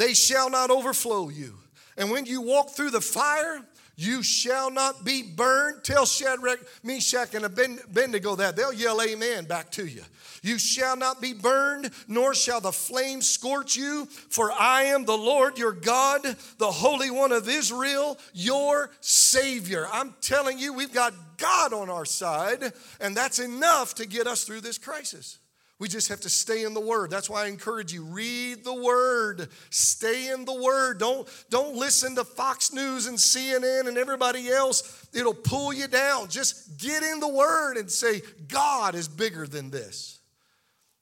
they 0.00 0.14
shall 0.14 0.48
not 0.48 0.70
overflow 0.70 1.28
you. 1.28 1.54
And 1.98 2.10
when 2.10 2.24
you 2.24 2.40
walk 2.40 2.70
through 2.70 2.90
the 2.90 3.02
fire, 3.02 3.60
you 3.96 4.22
shall 4.22 4.70
not 4.70 5.04
be 5.04 5.22
burned. 5.22 5.84
Tell 5.84 6.06
Shadrach, 6.06 6.60
Meshach, 6.82 7.34
and 7.34 7.44
Abednego 7.44 8.34
that. 8.36 8.56
They'll 8.56 8.72
yell 8.72 9.02
amen 9.02 9.44
back 9.44 9.70
to 9.72 9.86
you. 9.86 10.00
You 10.42 10.58
shall 10.58 10.96
not 10.96 11.20
be 11.20 11.34
burned, 11.34 11.90
nor 12.08 12.32
shall 12.32 12.62
the 12.62 12.72
flame 12.72 13.20
scorch 13.20 13.76
you, 13.76 14.06
for 14.06 14.50
I 14.50 14.84
am 14.84 15.04
the 15.04 15.18
Lord 15.18 15.58
your 15.58 15.72
God, 15.72 16.22
the 16.56 16.70
Holy 16.70 17.10
One 17.10 17.30
of 17.30 17.46
Israel, 17.46 18.16
your 18.32 18.90
Savior. 19.02 19.86
I'm 19.92 20.14
telling 20.22 20.58
you, 20.58 20.72
we've 20.72 20.94
got 20.94 21.12
God 21.36 21.74
on 21.74 21.90
our 21.90 22.06
side, 22.06 22.72
and 23.02 23.14
that's 23.14 23.38
enough 23.38 23.96
to 23.96 24.06
get 24.06 24.26
us 24.26 24.44
through 24.44 24.62
this 24.62 24.78
crisis. 24.78 25.40
We 25.80 25.88
just 25.88 26.08
have 26.08 26.20
to 26.20 26.28
stay 26.28 26.62
in 26.62 26.74
the 26.74 26.80
word. 26.80 27.10
That's 27.10 27.28
why 27.28 27.44
I 27.44 27.48
encourage 27.48 27.92
you 27.92 28.04
read 28.04 28.64
the 28.64 28.74
word. 28.74 29.48
Stay 29.70 30.30
in 30.30 30.44
the 30.44 30.54
word. 30.54 31.00
Don't 31.00 31.26
don't 31.48 31.74
listen 31.74 32.14
to 32.16 32.24
Fox 32.24 32.72
News 32.72 33.06
and 33.06 33.16
CNN 33.16 33.88
and 33.88 33.98
everybody 33.98 34.48
else. 34.50 35.08
It'll 35.12 35.34
pull 35.34 35.72
you 35.72 35.88
down. 35.88 36.28
Just 36.28 36.78
get 36.78 37.02
in 37.02 37.18
the 37.18 37.28
word 37.28 37.78
and 37.78 37.90
say 37.90 38.20
God 38.46 38.94
is 38.94 39.08
bigger 39.08 39.46
than 39.46 39.70
this. 39.70 40.20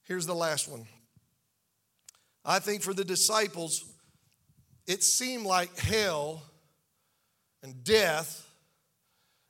Here's 0.03 0.25
the 0.25 0.33
last 0.33 0.67
one. 0.67 0.87
I 2.43 2.59
think 2.59 2.81
for 2.81 2.93
the 2.93 3.03
disciples, 3.03 3.83
it 4.87 5.03
seemed 5.03 5.45
like 5.45 5.77
hell 5.77 6.41
and 7.61 7.83
death, 7.83 8.47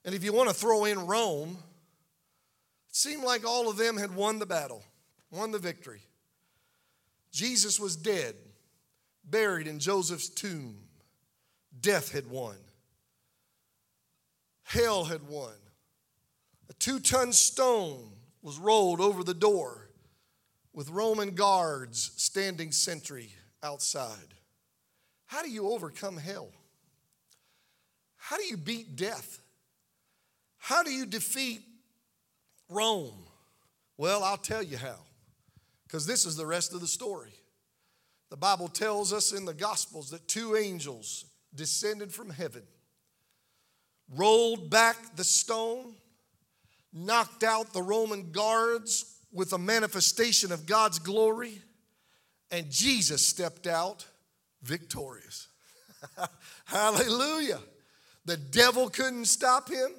and 0.03 0.15
if 0.15 0.23
you 0.23 0.33
want 0.33 0.49
to 0.49 0.55
throw 0.55 0.85
in 0.85 1.05
Rome, 1.05 1.57
it 2.89 2.95
seemed 2.95 3.23
like 3.23 3.45
all 3.45 3.69
of 3.69 3.77
them 3.77 3.95
had 3.95 4.13
won 4.15 4.39
the 4.39 4.45
battle, 4.45 4.83
won 5.31 5.51
the 5.51 5.59
victory. 5.59 6.01
Jesus 7.31 7.79
was 7.79 7.95
dead, 7.95 8.35
buried 9.23 9.67
in 9.67 9.79
Joseph's 9.79 10.29
tomb. 10.29 10.75
Death 11.79 12.11
had 12.11 12.29
won. 12.29 12.55
Hell 14.63 15.05
had 15.05 15.27
won. 15.27 15.53
A 16.69 16.73
two 16.73 16.99
ton 16.99 17.33
stone 17.33 18.11
was 18.41 18.57
rolled 18.57 19.01
over 19.01 19.23
the 19.23 19.33
door 19.33 19.89
with 20.73 20.89
Roman 20.89 21.31
guards 21.31 22.11
standing 22.17 22.71
sentry 22.71 23.33
outside. 23.63 24.33
How 25.25 25.43
do 25.43 25.49
you 25.49 25.69
overcome 25.69 26.17
hell? 26.17 26.49
How 28.17 28.37
do 28.37 28.43
you 28.43 28.57
beat 28.57 28.95
death? 28.95 29.41
How 30.57 30.83
do 30.83 30.91
you 30.91 31.05
defeat 31.05 31.61
Rome? 32.69 33.25
Well, 33.97 34.23
I'll 34.23 34.37
tell 34.37 34.61
you 34.61 34.77
how, 34.77 34.97
because 35.89 36.05
this 36.05 36.25
is 36.25 36.35
the 36.35 36.45
rest 36.45 36.73
of 36.73 36.81
the 36.81 36.87
story. 36.87 37.31
The 38.29 38.37
Bible 38.37 38.67
tells 38.67 39.11
us 39.11 39.31
in 39.31 39.45
the 39.45 39.55
Gospels 39.55 40.11
that 40.11 40.27
two 40.27 40.55
angels 40.55 41.25
descended 41.55 42.13
from 42.13 42.29
heaven, 42.29 42.61
rolled 44.15 44.69
back 44.69 45.15
the 45.15 45.23
stone, 45.23 45.95
knocked 46.93 47.43
out 47.43 47.73
the 47.73 47.81
Roman 47.81 48.31
guards 48.31 49.15
with 49.33 49.51
a 49.53 49.57
manifestation 49.57 50.51
of 50.51 50.67
God's 50.67 50.99
glory, 50.99 51.59
and 52.51 52.69
Jesus 52.69 53.25
stepped 53.25 53.65
out 53.65 54.05
victorious. 54.61 55.47
Hallelujah. 56.65 57.59
The 58.25 58.37
devil 58.37 58.89
couldn't 58.89 59.25
stop 59.25 59.69
him. 59.71 59.89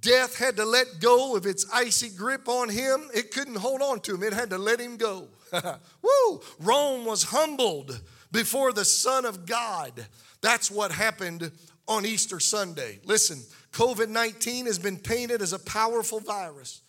Death 0.00 0.38
had 0.38 0.56
to 0.56 0.64
let 0.64 1.00
go 1.00 1.36
of 1.36 1.46
its 1.46 1.66
icy 1.72 2.08
grip 2.08 2.48
on 2.48 2.68
him. 2.68 3.08
It 3.14 3.32
couldn't 3.32 3.56
hold 3.56 3.82
on 3.82 4.00
to 4.00 4.14
him, 4.14 4.22
it 4.22 4.32
had 4.32 4.50
to 4.50 4.58
let 4.58 4.80
him 4.80 4.96
go. 4.96 5.28
Woo! 6.02 6.40
Rome 6.60 7.04
was 7.04 7.24
humbled 7.24 8.00
before 8.32 8.72
the 8.72 8.84
Son 8.84 9.24
of 9.24 9.46
God. 9.46 10.06
That's 10.40 10.70
what 10.70 10.92
happened 10.92 11.50
on 11.88 12.06
Easter 12.06 12.40
Sunday. 12.40 13.00
Listen, 13.04 13.40
COVID 13.72 14.08
19 14.08 14.66
has 14.66 14.78
been 14.78 14.96
painted 14.96 15.42
as 15.42 15.52
a 15.52 15.58
powerful 15.58 16.20
virus. 16.20 16.82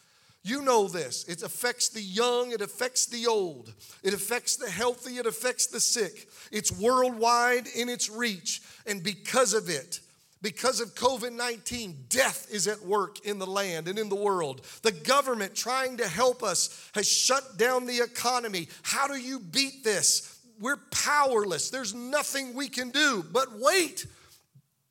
You 0.43 0.61
know 0.63 0.87
this. 0.87 1.23
It 1.25 1.43
affects 1.43 1.89
the 1.89 2.01
young, 2.01 2.51
it 2.51 2.61
affects 2.61 3.05
the 3.05 3.27
old, 3.27 3.73
it 4.03 4.13
affects 4.13 4.55
the 4.55 4.69
healthy, 4.69 5.17
it 5.17 5.27
affects 5.27 5.67
the 5.67 5.79
sick. 5.79 6.29
It's 6.51 6.71
worldwide 6.71 7.67
in 7.75 7.89
its 7.89 8.09
reach. 8.09 8.61
And 8.87 9.03
because 9.03 9.53
of 9.53 9.69
it, 9.69 9.99
because 10.41 10.82
of 10.82 10.95
COVID 10.95 11.34
19, 11.34 12.06
death 12.10 12.47
is 12.51 12.67
at 12.67 12.82
work 12.82 13.25
in 13.25 13.38
the 13.38 13.45
land 13.45 13.88
and 13.88 13.99
in 13.99 14.10
the 14.10 14.15
world. 14.15 14.62
The 14.82 14.91
government 14.91 15.56
trying 15.56 15.97
to 15.97 16.08
help 16.08 16.41
us 16.41 16.89
has 16.93 17.08
shut 17.08 17.58
down 17.58 17.86
the 17.86 18.01
economy. 18.01 18.67
How 18.82 19.08
do 19.08 19.15
you 19.15 19.39
beat 19.39 19.84
this? 19.84 20.39
We're 20.60 20.80
powerless. 20.91 21.69
There's 21.69 21.93
nothing 21.93 22.54
we 22.54 22.69
can 22.69 22.89
do. 22.89 23.23
But 23.32 23.47
wait, 23.60 24.06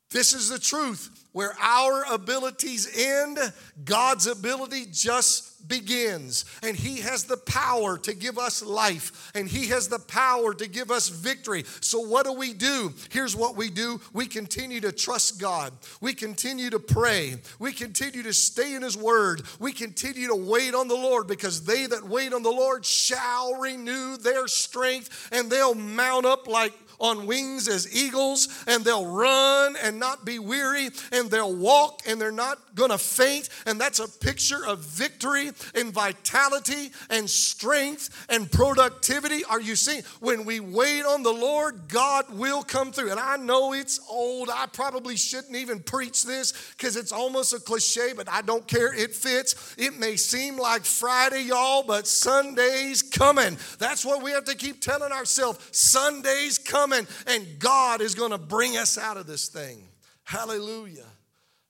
this 0.09 0.33
is 0.33 0.49
the 0.49 0.59
truth. 0.59 1.27
Where 1.33 1.53
our 1.61 2.03
abilities 2.11 2.97
end, 2.97 3.39
God's 3.85 4.27
ability 4.27 4.87
just 4.91 5.50
begins. 5.67 6.45
And 6.63 6.75
He 6.75 7.01
has 7.01 7.23
the 7.23 7.37
power 7.37 7.97
to 7.99 8.13
give 8.13 8.37
us 8.37 8.63
life, 8.63 9.31
and 9.35 9.47
He 9.47 9.67
has 9.67 9.87
the 9.87 9.99
power 9.99 10.53
to 10.53 10.67
give 10.67 10.91
us 10.91 11.09
victory. 11.09 11.63
So, 11.81 11.99
what 11.99 12.25
do 12.25 12.33
we 12.33 12.53
do? 12.53 12.93
Here's 13.09 13.35
what 13.35 13.55
we 13.55 13.69
do 13.69 13.99
we 14.13 14.25
continue 14.25 14.81
to 14.81 14.91
trust 14.91 15.39
God, 15.39 15.73
we 15.99 16.13
continue 16.13 16.69
to 16.69 16.79
pray, 16.79 17.35
we 17.59 17.71
continue 17.71 18.23
to 18.23 18.33
stay 18.33 18.75
in 18.75 18.81
His 18.81 18.97
Word, 18.97 19.43
we 19.59 19.71
continue 19.71 20.27
to 20.27 20.35
wait 20.35 20.73
on 20.73 20.87
the 20.87 20.95
Lord 20.95 21.27
because 21.27 21.63
they 21.63 21.85
that 21.87 22.03
wait 22.03 22.33
on 22.33 22.43
the 22.43 22.49
Lord 22.49 22.85
shall 22.85 23.59
renew 23.59 24.17
their 24.17 24.47
strength 24.47 25.29
and 25.31 25.49
they'll 25.49 25.75
mount 25.75 26.25
up 26.25 26.47
like 26.47 26.73
on 27.01 27.25
wings 27.25 27.67
as 27.67 27.93
eagles, 27.93 28.47
and 28.67 28.85
they'll 28.85 29.05
run 29.05 29.75
and 29.83 29.99
not 29.99 30.23
be 30.23 30.39
weary, 30.39 30.89
and 31.11 31.29
they'll 31.29 31.53
walk 31.53 32.01
and 32.07 32.21
they're 32.21 32.31
not 32.31 32.59
gonna 32.75 32.97
faint. 32.97 33.49
And 33.65 33.81
that's 33.81 33.99
a 33.99 34.07
picture 34.07 34.65
of 34.65 34.79
victory 34.79 35.51
and 35.75 35.91
vitality 35.91 36.91
and 37.09 37.29
strength 37.29 38.25
and 38.29 38.49
productivity. 38.49 39.43
Are 39.45 39.59
you 39.59 39.75
seeing? 39.75 40.03
When 40.19 40.45
we 40.45 40.59
wait 40.59 41.03
on 41.03 41.23
the 41.23 41.33
Lord, 41.33 41.87
God 41.87 42.29
will 42.29 42.63
come 42.63 42.91
through. 42.91 43.11
And 43.11 43.19
I 43.19 43.37
know 43.37 43.73
it's 43.73 43.99
old. 44.09 44.49
I 44.49 44.67
probably 44.67 45.17
shouldn't 45.17 45.55
even 45.55 45.79
preach 45.79 46.23
this 46.23 46.53
because 46.77 46.95
it's 46.95 47.11
almost 47.11 47.53
a 47.53 47.59
cliche, 47.59 48.13
but 48.15 48.29
I 48.29 48.41
don't 48.41 48.67
care. 48.67 48.93
It 48.93 49.15
fits. 49.15 49.75
It 49.77 49.97
may 49.97 50.15
seem 50.15 50.57
like 50.57 50.85
Friday, 50.85 51.43
y'all, 51.43 51.83
but 51.83 52.07
Sunday's 52.07 53.01
coming. 53.01 53.57
That's 53.79 54.05
what 54.05 54.21
we 54.23 54.31
have 54.31 54.45
to 54.45 54.55
keep 54.55 54.81
telling 54.81 55.11
ourselves. 55.11 55.59
Sunday's 55.71 56.57
coming 56.57 56.90
coming 56.91 57.07
and 57.27 57.59
God 57.59 58.01
is 58.01 58.15
going 58.15 58.31
to 58.31 58.37
bring 58.37 58.77
us 58.77 58.97
out 58.97 59.17
of 59.17 59.27
this 59.27 59.47
thing. 59.47 59.83
Hallelujah. 60.23 61.05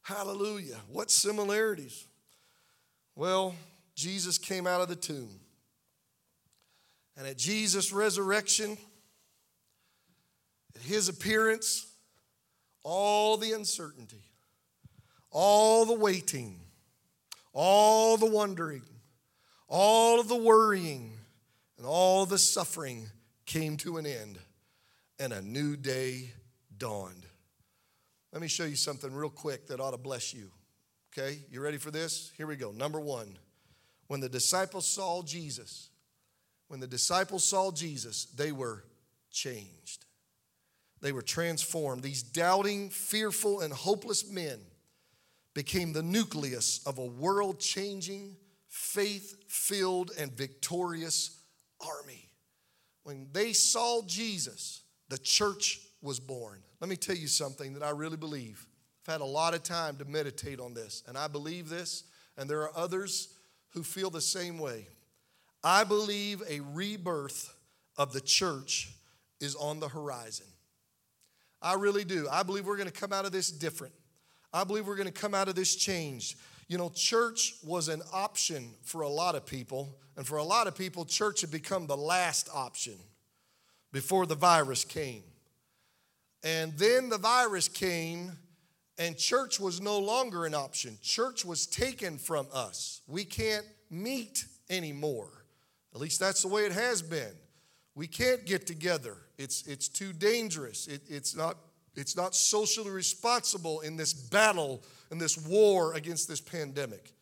Hallelujah. 0.02 0.78
What 0.92 1.12
similarities? 1.12 2.06
Well, 3.16 3.56
Jesus 3.96 4.38
came 4.38 4.68
out 4.68 4.82
of 4.82 4.88
the 4.88 4.96
tomb. 4.96 5.30
And 7.18 7.28
at 7.28 7.38
Jesus' 7.38 7.92
resurrection, 7.92 8.78
at 10.76 10.82
his 10.82 11.10
appearance, 11.10 11.86
all 12.84 13.38
the 13.38 13.52
uncertainty, 13.52 14.24
all 15.30 15.86
the 15.86 15.94
waiting, 15.94 16.60
all 17.54 18.18
the 18.18 18.26
wondering, 18.26 18.84
all 19.68 20.20
of 20.20 20.28
the 20.28 20.36
worrying, 20.36 21.14
and 21.78 21.86
all 21.86 22.26
the 22.26 22.38
suffering 22.38 23.06
came 23.46 23.78
to 23.78 23.98
an 23.98 24.06
end 24.06 24.40
and 25.22 25.34
a 25.34 25.42
new 25.42 25.78
day 25.78 26.32
dawned. 26.80 27.28
Let 28.34 28.42
me 28.42 28.48
show 28.48 28.64
you 28.64 28.76
something 28.76 29.14
real 29.14 29.30
quick 29.30 29.68
that 29.68 29.80
ought 29.80 29.92
to 29.92 29.98
bless 29.98 30.34
you. 30.34 30.50
Okay, 31.14 31.38
you 31.52 31.62
ready 31.62 31.78
for 31.78 31.92
this? 31.92 32.32
Here 32.38 32.48
we 32.48 32.56
go. 32.56 32.72
Number 32.72 33.00
one, 33.00 33.38
when 34.08 34.20
the 34.20 34.30
disciples 34.30 34.88
saw 34.88 35.22
Jesus, 35.22 35.90
when 36.70 36.80
the 36.80 36.88
disciples 36.88 37.44
saw 37.44 37.72
Jesus, 37.72 38.26
they 38.26 38.52
were 38.52 38.84
changed. 39.30 40.06
They 41.02 41.12
were 41.12 41.22
transformed. 41.22 42.02
These 42.02 42.24
doubting, 42.24 42.90
fearful, 42.90 43.60
and 43.62 43.72
hopeless 43.72 44.28
men 44.28 44.60
became 45.54 45.94
the 45.94 46.02
nucleus 46.02 46.82
of 46.88 46.98
a 46.98 47.06
world 47.06 47.60
changing, 47.60 48.38
faith 48.70 49.36
filled, 49.48 50.12
and 50.18 50.32
victorious 50.32 51.42
army. 51.80 52.30
When 53.04 53.28
they 53.34 53.54
saw 53.54 54.02
Jesus, 54.08 54.82
the 55.12 55.18
church 55.18 55.82
was 56.02 56.22
born. 56.22 56.60
Let 56.80 56.90
me 56.90 56.96
tell 56.96 57.18
you 57.18 57.28
something 57.28 57.74
that 57.74 57.84
I 57.84 57.90
really 57.90 58.16
believe. 58.16 58.66
I've 59.06 59.16
had 59.16 59.22
a 59.22 59.26
lot 59.26 59.54
of 59.54 59.62
time 59.62 59.98
to 59.98 60.06
meditate 60.06 60.62
on 60.62 60.74
this, 60.74 61.04
and 61.06 61.18
I 61.18 61.28
believe 61.28 61.68
this, 61.68 62.06
and 62.38 62.50
there 62.50 62.62
are 62.62 62.72
others 62.78 63.28
who 63.72 63.84
feel 63.84 64.10
the 64.10 64.22
same 64.22 64.58
way. 64.58 64.88
I 65.66 65.84
believe 65.84 66.42
a 66.50 66.62
rebirth 66.62 67.54
of 67.98 68.14
the 68.14 68.22
church 68.22 68.94
is 69.42 69.54
on 69.56 69.82
the 69.82 69.90
horizon. 69.90 70.48
I 71.62 71.74
really 71.74 72.06
do. 72.06 72.30
I 72.32 72.44
believe 72.44 72.66
we're 72.66 72.78
going 72.78 72.90
to 72.90 72.94
come 72.94 73.12
out 73.12 73.26
of 73.26 73.34
this 73.34 73.52
different. 73.52 73.94
I 74.54 74.64
believe 74.64 74.88
we're 74.88 74.96
going 74.96 75.12
to 75.12 75.22
come 75.22 75.36
out 75.36 75.50
of 75.50 75.56
this 75.56 75.76
changed. 75.76 76.38
You 76.70 76.78
know, 76.78 76.90
church 76.90 77.56
was 77.66 77.90
an 77.90 78.02
option 78.14 78.76
for 78.82 79.02
a 79.02 79.10
lot 79.10 79.36
of 79.36 79.46
people, 79.46 79.98
and 80.16 80.26
for 80.26 80.38
a 80.38 80.44
lot 80.44 80.68
of 80.68 80.76
people, 80.78 81.04
church 81.04 81.42
had 81.42 81.52
become 81.52 81.86
the 81.86 81.98
last 81.98 82.48
option 82.54 82.98
before 83.92 84.26
the 84.26 84.36
virus 84.36 84.84
came. 84.84 85.24
And 86.44 86.74
then 86.78 87.10
the 87.10 87.18
virus 87.18 87.68
came, 87.68 88.32
and 88.98 89.18
church 89.18 89.60
was 89.60 89.80
no 89.80 90.00
longer 90.00 90.46
an 90.46 90.56
option. 90.56 90.98
Church 91.02 91.46
was 91.46 91.68
taken 91.68 92.18
from 92.18 92.48
us. 92.54 93.02
We 93.08 93.26
can't 93.26 93.66
meet 93.90 94.46
anymore. 94.70 95.30
At 95.94 96.02
least 96.02 96.20
that's 96.20 96.42
the 96.42 96.48
way 96.48 96.66
it 96.66 96.72
has 96.72 97.02
been. 97.02 97.34
We 97.94 98.08
can't 98.08 98.46
get 98.46 98.66
together. 98.66 99.18
It's, 99.38 99.68
it's 99.68 99.90
too 99.90 100.14
dangerous. 100.14 100.88
It, 100.88 101.02
it's, 101.10 101.36
not, 101.36 101.58
it's 101.96 102.16
not 102.16 102.34
socially 102.34 102.90
responsible 102.90 103.82
in 103.82 103.98
this 103.98 104.14
battle, 104.14 104.84
in 105.12 105.18
this 105.18 105.38
war 105.38 105.94
against 105.94 106.28
this 106.28 106.42
pandemic. 106.42 107.14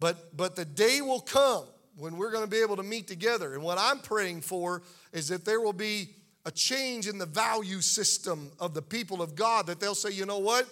But, 0.00 0.36
but 0.36 0.56
the 0.56 0.64
day 0.64 1.00
will 1.00 1.20
come 1.20 1.64
when 1.96 2.16
we're 2.16 2.30
going 2.30 2.44
to 2.44 2.50
be 2.50 2.62
able 2.62 2.76
to 2.76 2.82
meet 2.82 3.06
together. 3.06 3.54
And 3.54 3.62
what 3.62 3.78
I'm 3.78 3.98
praying 3.98 4.42
for 4.42 4.82
is 5.12 5.28
that 5.28 5.44
there 5.44 5.60
will 5.60 5.72
be 5.72 6.10
a 6.44 6.50
change 6.50 7.06
in 7.06 7.18
the 7.18 7.26
value 7.26 7.80
system 7.80 8.50
of 8.58 8.74
the 8.74 8.82
people 8.82 9.22
of 9.22 9.34
God, 9.34 9.66
that 9.66 9.78
they'll 9.78 9.94
say, 9.94 10.10
you 10.10 10.26
know 10.26 10.38
what? 10.38 10.66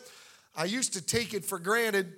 I 0.56 0.64
used 0.64 0.94
to 0.94 1.02
take 1.02 1.32
it 1.32 1.44
for 1.44 1.58
granted, 1.58 2.12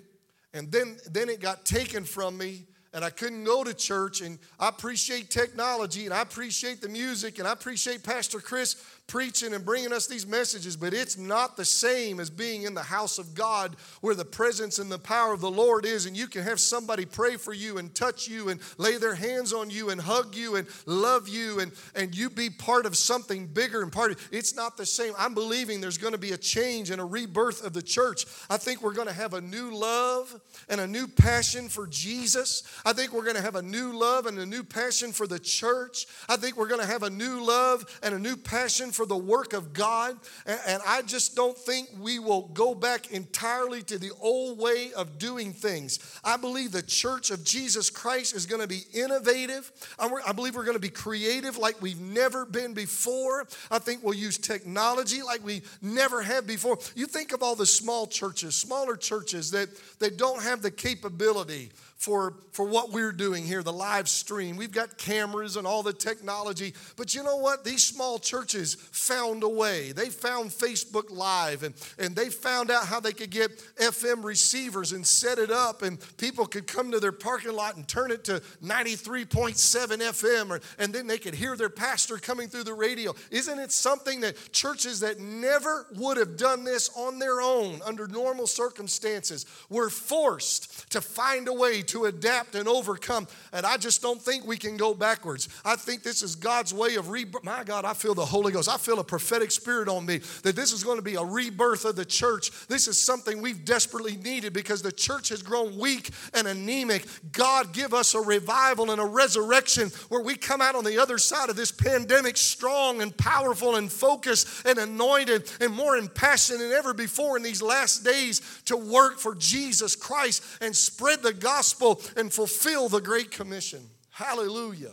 and 0.55 0.73
then, 0.73 0.97
then 1.11 1.29
it 1.29 1.41
got 1.41 1.65
taken 1.65 2.05
from 2.05 2.39
me, 2.39 2.65
and 2.95 3.05
I 3.05 3.11
couldn't 3.11 3.45
go 3.45 3.65
to 3.65 3.75
church. 3.75 4.21
And 4.21 4.39
I 4.59 4.69
appreciate 4.69 5.31
technology 5.31 6.05
and 6.05 6.15
I 6.15 6.21
appreciate 6.21 6.81
the 6.81 6.89
music 6.89 7.39
and 7.39 7.49
I 7.49 7.53
appreciate 7.53 8.03
Pastor 8.03 8.39
Chris 8.39 8.77
preaching 9.07 9.53
and 9.53 9.65
bringing 9.65 9.93
us 9.93 10.07
these 10.07 10.27
messages, 10.27 10.77
but 10.77 10.95
it's 10.95 11.19
not 11.19 11.57
the 11.57 11.65
same 11.65 12.19
as 12.19 12.31
being 12.31 12.63
in 12.63 12.73
the 12.73 12.83
house 12.83 13.19
of 13.19 13.35
God 13.35 13.77
where 14.01 14.15
the 14.15 14.25
presence 14.25 14.79
and 14.79 14.91
the 14.91 14.99
power 14.99 15.33
of 15.33 15.41
the 15.41 15.51
Lord 15.51 15.85
is, 15.85 16.07
and 16.07 16.17
you 16.17 16.27
can 16.27 16.43
have 16.43 16.61
somebody 16.61 17.05
pray 17.05 17.37
for 17.37 17.53
you 17.53 17.79
and 17.79 17.95
touch 17.95 18.27
you 18.29 18.49
and 18.49 18.61
lay 18.79 18.97
their 18.97 19.15
hands 19.15 19.53
on 19.53 19.69
you 19.71 19.91
and 19.91 20.01
hug 20.01 20.35
you 20.35 20.57
and 20.57 20.67
love 20.87 21.29
you 21.29 21.61
and, 21.61 21.73
and 21.95 22.15
you 22.15 22.31
be 22.31 22.49
part 22.49 22.87
of 22.87 22.97
something 22.97 23.47
bigger 23.47 23.83
and 23.83 23.93
part 23.93 24.13
of 24.13 24.29
it's 24.31 24.55
not 24.55 24.77
the 24.77 24.87
same. 24.87 25.13
I'm 25.19 25.35
believing 25.35 25.81
there's 25.81 25.99
going 25.99 26.13
to 26.13 26.19
be 26.19 26.33
a 26.33 26.39
change 26.39 26.91
and 26.91 27.01
a 27.01 27.05
rebirth 27.05 27.65
of 27.65 27.73
the 27.73 27.83
church. 27.83 28.25
I 28.49 28.57
think 28.57 28.83
we're 28.83 28.95
going 28.95 29.09
to 29.09 29.13
have 29.13 29.35
a 29.35 29.41
new 29.41 29.75
love 29.75 30.41
and 30.69 30.81
a 30.81 30.87
new 30.87 31.07
passion 31.07 31.69
for 31.69 31.87
Jesus. 31.87 32.63
I 32.85 32.93
think 32.93 33.13
we're 33.13 33.25
going 33.25 33.37
to 33.37 33.43
have 33.43 33.57
a 33.57 33.63
new 33.63 33.93
love 33.93 34.27
and 34.27 34.39
a 34.39 34.47
new 34.47 34.63
passion 34.63 35.13
for 35.13 35.27
the 35.27 35.39
church. 35.39 36.07
I 36.29 36.37
think 36.37 36.57
we're 36.57 36.69
going 36.69 36.81
to 36.81 36.87
have 36.87 37.03
a 37.03 37.11
new 37.11 37.45
love 37.45 37.85
and 38.03 38.15
a 38.15 38.19
new 38.19 38.37
passion 38.37 38.91
for 38.93 39.07
the 39.07 39.17
work 39.17 39.53
of 39.53 39.73
God. 39.73 40.17
And, 40.47 40.83
I 40.87 41.03
just 41.03 41.37
don't 41.37 41.57
think 41.57 41.89
we 42.01 42.19
will 42.19 42.49
go 42.49 42.75
back 42.75 43.13
entirely 43.13 43.83
to 43.85 43.99
the 43.99 44.11
old 44.21 44.59
way 44.59 44.93
of 44.95 45.19
doing 45.19 45.53
things. 45.53 45.99
I 46.25 46.37
believe 46.37 46.73
the 46.73 46.83
church 46.83 47.31
of 47.31 47.45
Jesus 47.45 47.89
Christ 47.89 48.35
is 48.35 48.47
going 48.47 48.61
to 48.61 48.69
be 48.69 48.83
innovative. 48.93 49.71
I 49.99 50.33
believe 50.33 50.55
we're 50.55 50.65
going 50.65 50.77
to 50.77 50.81
be 50.81 50.91
creative 50.91 51.57
like 51.57 51.81
we've 51.81 52.01
never 52.01 52.45
been 52.45 52.75
before. 52.75 53.47
I 53.71 53.79
think 53.79 54.03
we'll 54.03 54.15
use 54.15 54.39
technology 54.39 55.23
like 55.23 55.45
we 55.45 55.63
never 55.81 56.23
have 56.23 56.47
before. 56.47 56.79
You 56.95 57.07
think 57.07 57.33
of 57.33 57.43
all 57.43 57.57
the 57.57 57.67
small 57.67 58.07
churches, 58.07 58.57
smaller 58.57 58.97
churches 58.97 59.51
that, 59.53 59.69
that 59.99 60.17
don't 60.17 60.43
have 60.43 60.63
the 60.63 60.71
capability 60.71 61.71
for, 62.03 62.35
for 62.51 62.65
what 62.65 62.91
we're 62.91 63.13
doing 63.13 63.47
here, 63.47 63.63
the 63.63 63.73
live 63.73 64.09
stream. 64.09 64.57
We've 64.57 64.73
got 64.73 64.99
cameras 64.99 65.57
and 65.57 65.69
all 65.69 65.85
the 65.85 65.93
technology. 65.93 66.75
But 66.97 67.15
you 67.15 67.23
know 67.23 67.37
what? 67.37 67.65
These 67.65 67.85
small 67.85 68.19
churches 68.19 68.75
found 68.75 69.45
a 69.45 69.49
way. 69.49 69.93
They 69.93 70.09
found 70.09 70.51
Facebook 70.51 71.13
Live 71.13 71.63
and, 71.63 71.75
and 72.01 72.17
they 72.17 72.29
found 72.29 72.73
out 72.73 72.87
how 72.87 72.99
they 72.99 73.13
could 73.13 73.31
get 73.31 73.57
FM 73.77 74.25
receivers 74.25 74.91
and 74.91 75.07
set 75.07 75.39
it 75.39 75.53
up, 75.53 75.83
and 75.83 75.97
people 76.17 76.45
could 76.45 76.67
come 76.67 76.91
to 76.91 76.99
their 76.99 77.13
parking 77.13 77.53
lot 77.53 77.77
and 77.77 77.87
turn 77.87 78.11
it 78.11 78.25
to 78.25 78.43
93.7 78.65 79.55
FM, 79.55 80.51
or, 80.51 80.61
and 80.81 80.93
then 80.93 81.07
they 81.07 81.19
could 81.19 81.35
hear 81.35 81.57
their 81.57 81.71
pastor 81.71 82.17
coming 82.17 82.49
through 82.49 82.65
the 82.65 82.75
radio. 82.75 83.15
Isn't 83.31 83.61
it 83.61 83.71
something 83.71 84.23
that 84.23 84.51
churches 84.51 84.99
that 85.01 85.21
never 85.21 85.87
would 85.95 86.17
have 86.17 86.37
done 86.37 86.65
this 86.65 86.91
on 86.97 87.21
their 87.21 87.41
own 87.41 87.81
under 87.87 88.09
normal 88.09 88.49
circumstances 88.49 89.47
were 89.71 89.89
forced 89.89 90.91
to 90.91 91.01
find 91.01 91.47
a 91.47 91.53
way 91.53 91.81
to 91.93 92.07
adapt 92.07 92.55
and 92.55 92.67
overcome. 92.67 93.29
And 93.53 93.67
I 93.67 93.77
just 93.77 94.01
don't 94.01 94.21
think 94.21 94.47
we 94.47 94.57
can 94.57 94.79
go 94.79 94.95
backwards. 94.95 95.49
I 95.63 95.77
think 95.77 96.03
this 96.03 96.23
is 96.23 96.35
God's 96.35 96.73
way 96.73 96.95
of 96.97 97.11
rebirth. 97.11 97.45
My 97.45 97.65
God, 97.65 97.85
I 97.85 97.93
feel 97.93 98.15
the 98.15 98.25
Holy 98.25 98.51
Ghost. 98.51 98.69
I 98.69 98.79
feel 98.79 98.99
a 98.99 99.05
prophetic 99.05 99.51
spirit 99.51 99.89
on 99.89 100.07
me 100.07 100.21
that 100.43 100.57
this 100.57 100.73
is 100.73 100.83
going 100.83 100.97
to 100.97 101.03
be 101.03 101.17
a 101.17 101.25
rebirth 101.25 101.85
of 101.85 101.97
the 101.97 102.05
church. 102.05 102.51
This 102.67 102.89
is 102.89 102.99
something 102.99 103.43
we've 103.43 103.65
desperately 103.65 104.17
needed 104.17 104.55
because 104.55 104.81
the 104.81 104.91
church 104.91 105.29
has 105.29 105.43
grown 105.43 105.79
weak 105.79 106.11
and 106.33 106.47
anemic. 106.47 107.07
God, 107.31 107.75
give 107.75 107.93
us 107.93 108.15
a 108.15 108.21
revival 108.21 108.91
and 108.91 109.01
a 109.01 109.05
resurrection 109.05 109.91
where 110.09 110.23
we 110.23 110.35
come 110.35 110.63
out 110.63 110.75
on 110.75 110.85
the 110.85 110.99
other 110.99 111.19
side 111.19 111.51
of 111.51 111.57
this 111.57 111.71
pandemic 111.71 112.39
strong 112.39 113.03
and 113.03 113.15
powerful 113.19 113.77
and 113.77 113.93
focused 113.93 114.67
and 114.67 114.79
anointed 114.79 115.51
and 115.61 115.75
more 115.75 115.97
impassioned 115.97 116.61
than 116.61 116.73
ever 116.73 116.95
before 116.95 117.37
in 117.37 117.43
these 117.43 117.61
last 117.61 118.03
days 118.03 118.41
to 118.65 118.79
work 118.79 119.19
for 119.19 119.35
Jesus 119.35 119.95
Christ 119.95 120.43
and 120.63 120.75
spread 120.75 121.23
the 121.23 121.35
gospel 121.35 121.72
gospel 121.73 122.01
and 122.17 122.33
fulfill 122.33 122.89
the 122.89 123.01
Great 123.01 123.31
Commission. 123.31 123.81
Hallelujah. 124.11 124.93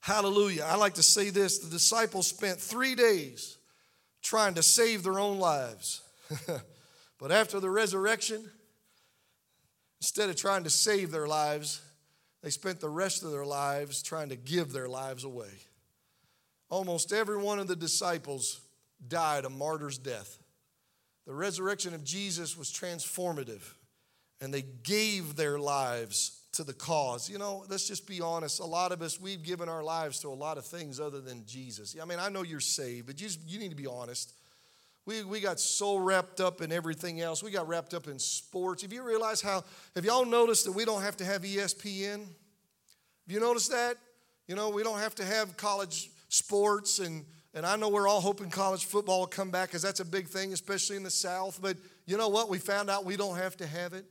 Hallelujah. 0.00 0.64
I 0.66 0.76
like 0.76 0.94
to 0.94 1.02
say 1.02 1.30
this 1.30 1.58
the 1.58 1.70
disciples 1.70 2.28
spent 2.28 2.58
three 2.58 2.94
days 2.94 3.58
trying 4.22 4.54
to 4.54 4.62
save 4.62 5.02
their 5.02 5.18
own 5.18 5.38
lives. 5.38 6.02
but 7.18 7.32
after 7.32 7.60
the 7.60 7.70
resurrection, 7.70 8.48
instead 10.00 10.30
of 10.30 10.36
trying 10.36 10.64
to 10.64 10.70
save 10.70 11.10
their 11.10 11.26
lives, 11.26 11.82
they 12.42 12.50
spent 12.50 12.80
the 12.80 12.88
rest 12.88 13.22
of 13.22 13.32
their 13.32 13.44
lives 13.44 14.02
trying 14.02 14.30
to 14.30 14.36
give 14.36 14.72
their 14.72 14.88
lives 14.88 15.24
away. 15.24 15.50
Almost 16.70 17.12
every 17.12 17.36
one 17.36 17.58
of 17.58 17.66
the 17.66 17.76
disciples 17.76 18.60
died 19.06 19.44
a 19.44 19.50
martyr's 19.50 19.98
death. 19.98 20.38
The 21.26 21.34
resurrection 21.34 21.94
of 21.94 22.04
Jesus 22.04 22.56
was 22.56 22.72
transformative 22.72 23.74
and 24.40 24.52
they 24.52 24.62
gave 24.82 25.36
their 25.36 25.58
lives 25.58 26.40
to 26.52 26.64
the 26.64 26.72
cause. 26.72 27.28
You 27.28 27.38
know, 27.38 27.64
let's 27.68 27.86
just 27.86 28.06
be 28.06 28.20
honest. 28.20 28.60
A 28.60 28.64
lot 28.64 28.92
of 28.92 29.02
us, 29.02 29.20
we've 29.20 29.42
given 29.42 29.68
our 29.68 29.82
lives 29.82 30.20
to 30.20 30.28
a 30.28 30.30
lot 30.30 30.58
of 30.58 30.66
things 30.66 30.98
other 30.98 31.20
than 31.20 31.44
Jesus. 31.46 31.96
I 32.00 32.04
mean, 32.04 32.18
I 32.18 32.28
know 32.28 32.42
you're 32.42 32.60
saved, 32.60 33.06
but 33.06 33.20
you, 33.20 33.28
just, 33.28 33.48
you 33.48 33.58
need 33.58 33.70
to 33.70 33.76
be 33.76 33.86
honest. 33.86 34.32
We, 35.06 35.22
we 35.24 35.40
got 35.40 35.60
so 35.60 35.96
wrapped 35.96 36.40
up 36.40 36.60
in 36.60 36.72
everything 36.72 37.20
else. 37.20 37.42
We 37.42 37.50
got 37.50 37.68
wrapped 37.68 37.94
up 37.94 38.06
in 38.06 38.18
sports. 38.18 38.82
Have 38.82 38.92
you 38.92 39.02
realized 39.02 39.42
how, 39.42 39.64
have 39.94 40.04
y'all 40.04 40.24
noticed 40.24 40.66
that 40.66 40.72
we 40.72 40.84
don't 40.84 41.02
have 41.02 41.16
to 41.18 41.24
have 41.24 41.42
ESPN? 41.42 42.18
Have 42.20 42.26
you 43.28 43.40
noticed 43.40 43.70
that? 43.70 43.96
You 44.46 44.56
know, 44.56 44.70
we 44.70 44.82
don't 44.82 44.98
have 44.98 45.14
to 45.16 45.24
have 45.24 45.56
college 45.56 46.10
sports 46.28 46.98
and 46.98 47.24
and 47.52 47.66
I 47.66 47.74
know 47.74 47.88
we're 47.88 48.06
all 48.06 48.20
hoping 48.20 48.48
college 48.48 48.84
football 48.84 49.20
will 49.20 49.26
come 49.26 49.50
back 49.50 49.70
because 49.70 49.82
that's 49.82 49.98
a 49.98 50.04
big 50.04 50.28
thing, 50.28 50.52
especially 50.52 50.96
in 50.96 51.02
the 51.02 51.10
South. 51.10 51.58
But 51.60 51.76
you 52.06 52.16
know 52.16 52.28
what? 52.28 52.48
We 52.48 52.58
found 52.58 52.88
out 52.88 53.04
we 53.04 53.16
don't 53.16 53.36
have 53.36 53.56
to 53.56 53.66
have 53.66 53.92
it. 53.92 54.04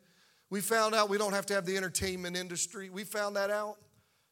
We 0.50 0.62
found 0.62 0.96
out 0.96 1.10
we 1.10 1.18
don't 1.18 1.34
have 1.34 1.46
to 1.48 1.54
have 1.54 1.66
the 1.66 1.78
entertainment 1.78 2.36
industry. 2.36 2.90
We 2.90 3.04
found 3.04 3.36
that 3.36 3.50
out. 3.50 3.78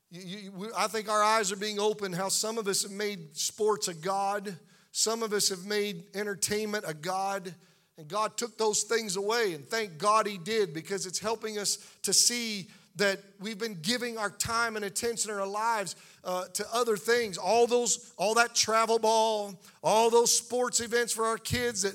You, 0.10 0.22
you, 0.22 0.52
we, 0.52 0.68
I 0.76 0.88
think 0.88 1.10
our 1.10 1.22
eyes 1.22 1.52
are 1.52 1.58
being 1.58 1.80
opened 1.80 2.16
how 2.16 2.30
some 2.30 2.58
of 2.58 2.68
us 2.68 2.84
have 2.84 2.92
made 2.92 3.38
sports 3.38 3.88
a 3.88 3.94
God, 3.94 4.56
some 4.92 5.22
of 5.22 5.34
us 5.34 5.50
have 5.50 5.66
made 5.66 6.06
entertainment 6.16 6.86
a 6.88 6.94
God. 6.94 7.54
And 8.00 8.08
God 8.08 8.38
took 8.38 8.58
those 8.60 8.84
things 8.84 9.16
away, 9.16 9.54
and 9.56 9.68
thank 9.68 9.98
God 9.98 10.28
He 10.28 10.38
did 10.38 10.74
because 10.74 11.08
it's 11.08 11.20
helping 11.20 11.58
us 11.58 11.78
to 12.04 12.14
see 12.14 12.68
that 12.98 13.20
we've 13.40 13.60
been 13.60 13.78
giving 13.82 14.18
our 14.18 14.30
time 14.30 14.76
and 14.76 14.84
attention 14.84 15.32
in 15.32 15.38
our 15.38 15.48
lives 15.48 15.96
uh, 16.24 16.46
to 16.54 16.66
other 16.74 16.98
things 16.98 17.38
all 17.38 17.68
those 17.68 18.12
all 18.18 18.34
that 18.34 18.54
travel 18.54 19.00
ball 19.00 19.54
all 19.84 20.10
those 20.10 20.36
sports 20.36 20.80
events 20.80 21.14
for 21.14 21.26
our 21.26 21.38
kids 21.38 21.84
that 21.84 21.94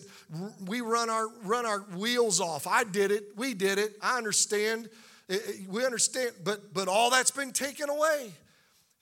we 0.66 0.81
run 0.81 1.11
our 1.11 1.29
run 1.45 1.66
our 1.66 1.81
wheels 1.97 2.40
off. 2.40 2.66
I 2.66 2.85
did 2.85 3.11
it. 3.11 3.25
We 3.37 3.55
did 3.55 3.79
it. 3.79 3.97
I 4.01 4.16
understand. 4.16 4.88
It, 5.29 5.42
it, 5.47 5.68
we 5.68 5.85
understand. 5.85 6.33
But 6.45 6.73
but 6.73 6.88
all 6.88 7.11
that's 7.11 7.31
been 7.31 7.53
taken 7.53 7.88
away. 7.88 8.33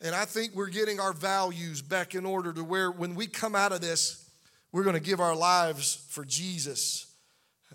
And 0.03 0.15
i 0.15 0.25
think 0.25 0.55
we're 0.55 0.71
getting 0.71 0.99
our 0.99 1.13
values 1.13 1.83
back 1.83 2.15
in 2.15 2.25
order 2.25 2.55
to 2.55 2.65
where 2.65 2.91
when 2.91 3.15
we 3.15 3.27
come 3.27 3.55
out 3.55 3.71
of 3.71 3.83
this 3.83 4.31
we're 4.73 4.83
going 4.83 4.95
to 4.95 5.03
give 5.03 5.21
our 5.21 5.37
lives 5.37 6.07
for 6.09 6.25
jesus. 6.25 7.07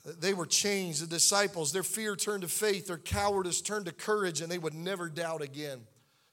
They 0.06 0.34
were 0.34 0.46
changed. 0.46 1.02
The 1.02 1.08
disciples, 1.08 1.72
their 1.72 1.84
fear 1.84 2.16
turned 2.16 2.44
to 2.44 2.48
faith, 2.48 2.88
their 2.88 2.98
cowardice 2.98 3.62
turned 3.62 3.86
to 3.86 3.92
courage, 3.92 4.42
and 4.42 4.52
they 4.52 4.58
would 4.58 4.74
never 4.74 5.10
doubt 5.10 5.42
again. 5.42 5.82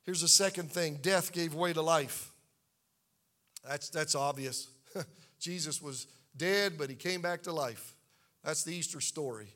Here's 0.04 0.20
the 0.20 0.28
second 0.28 0.70
thing. 0.70 0.98
Death 1.00 1.32
gave 1.32 1.54
way 1.54 1.72
to 1.72 1.80
life. 1.80 2.32
That's, 3.66 3.88
that's 3.88 4.14
obvious. 4.14 4.68
Jesus 5.40 5.80
was 5.80 6.06
dead, 6.36 6.74
but 6.78 6.90
he 6.90 6.96
came 6.96 7.20
back 7.20 7.42
to 7.42 7.52
life. 7.52 7.94
That's 8.44 8.64
the 8.64 8.74
Easter 8.74 9.00
story. 9.00 9.48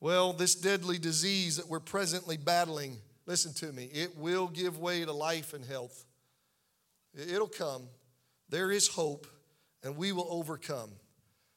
Well, 0.00 0.32
this 0.32 0.54
deadly 0.54 0.98
disease 0.98 1.56
that 1.56 1.68
we're 1.68 1.80
presently 1.80 2.36
battling, 2.36 2.96
listen 3.26 3.52
to 3.54 3.72
me, 3.72 3.90
it 3.92 4.16
will 4.16 4.48
give 4.48 4.78
way 4.78 5.04
to 5.04 5.12
life 5.12 5.52
and 5.52 5.64
health. 5.64 6.04
It'll 7.14 7.48
come. 7.48 7.82
There 8.48 8.72
is 8.72 8.88
hope, 8.88 9.26
and 9.82 9.96
we 9.96 10.12
will 10.12 10.28
overcome. 10.30 10.90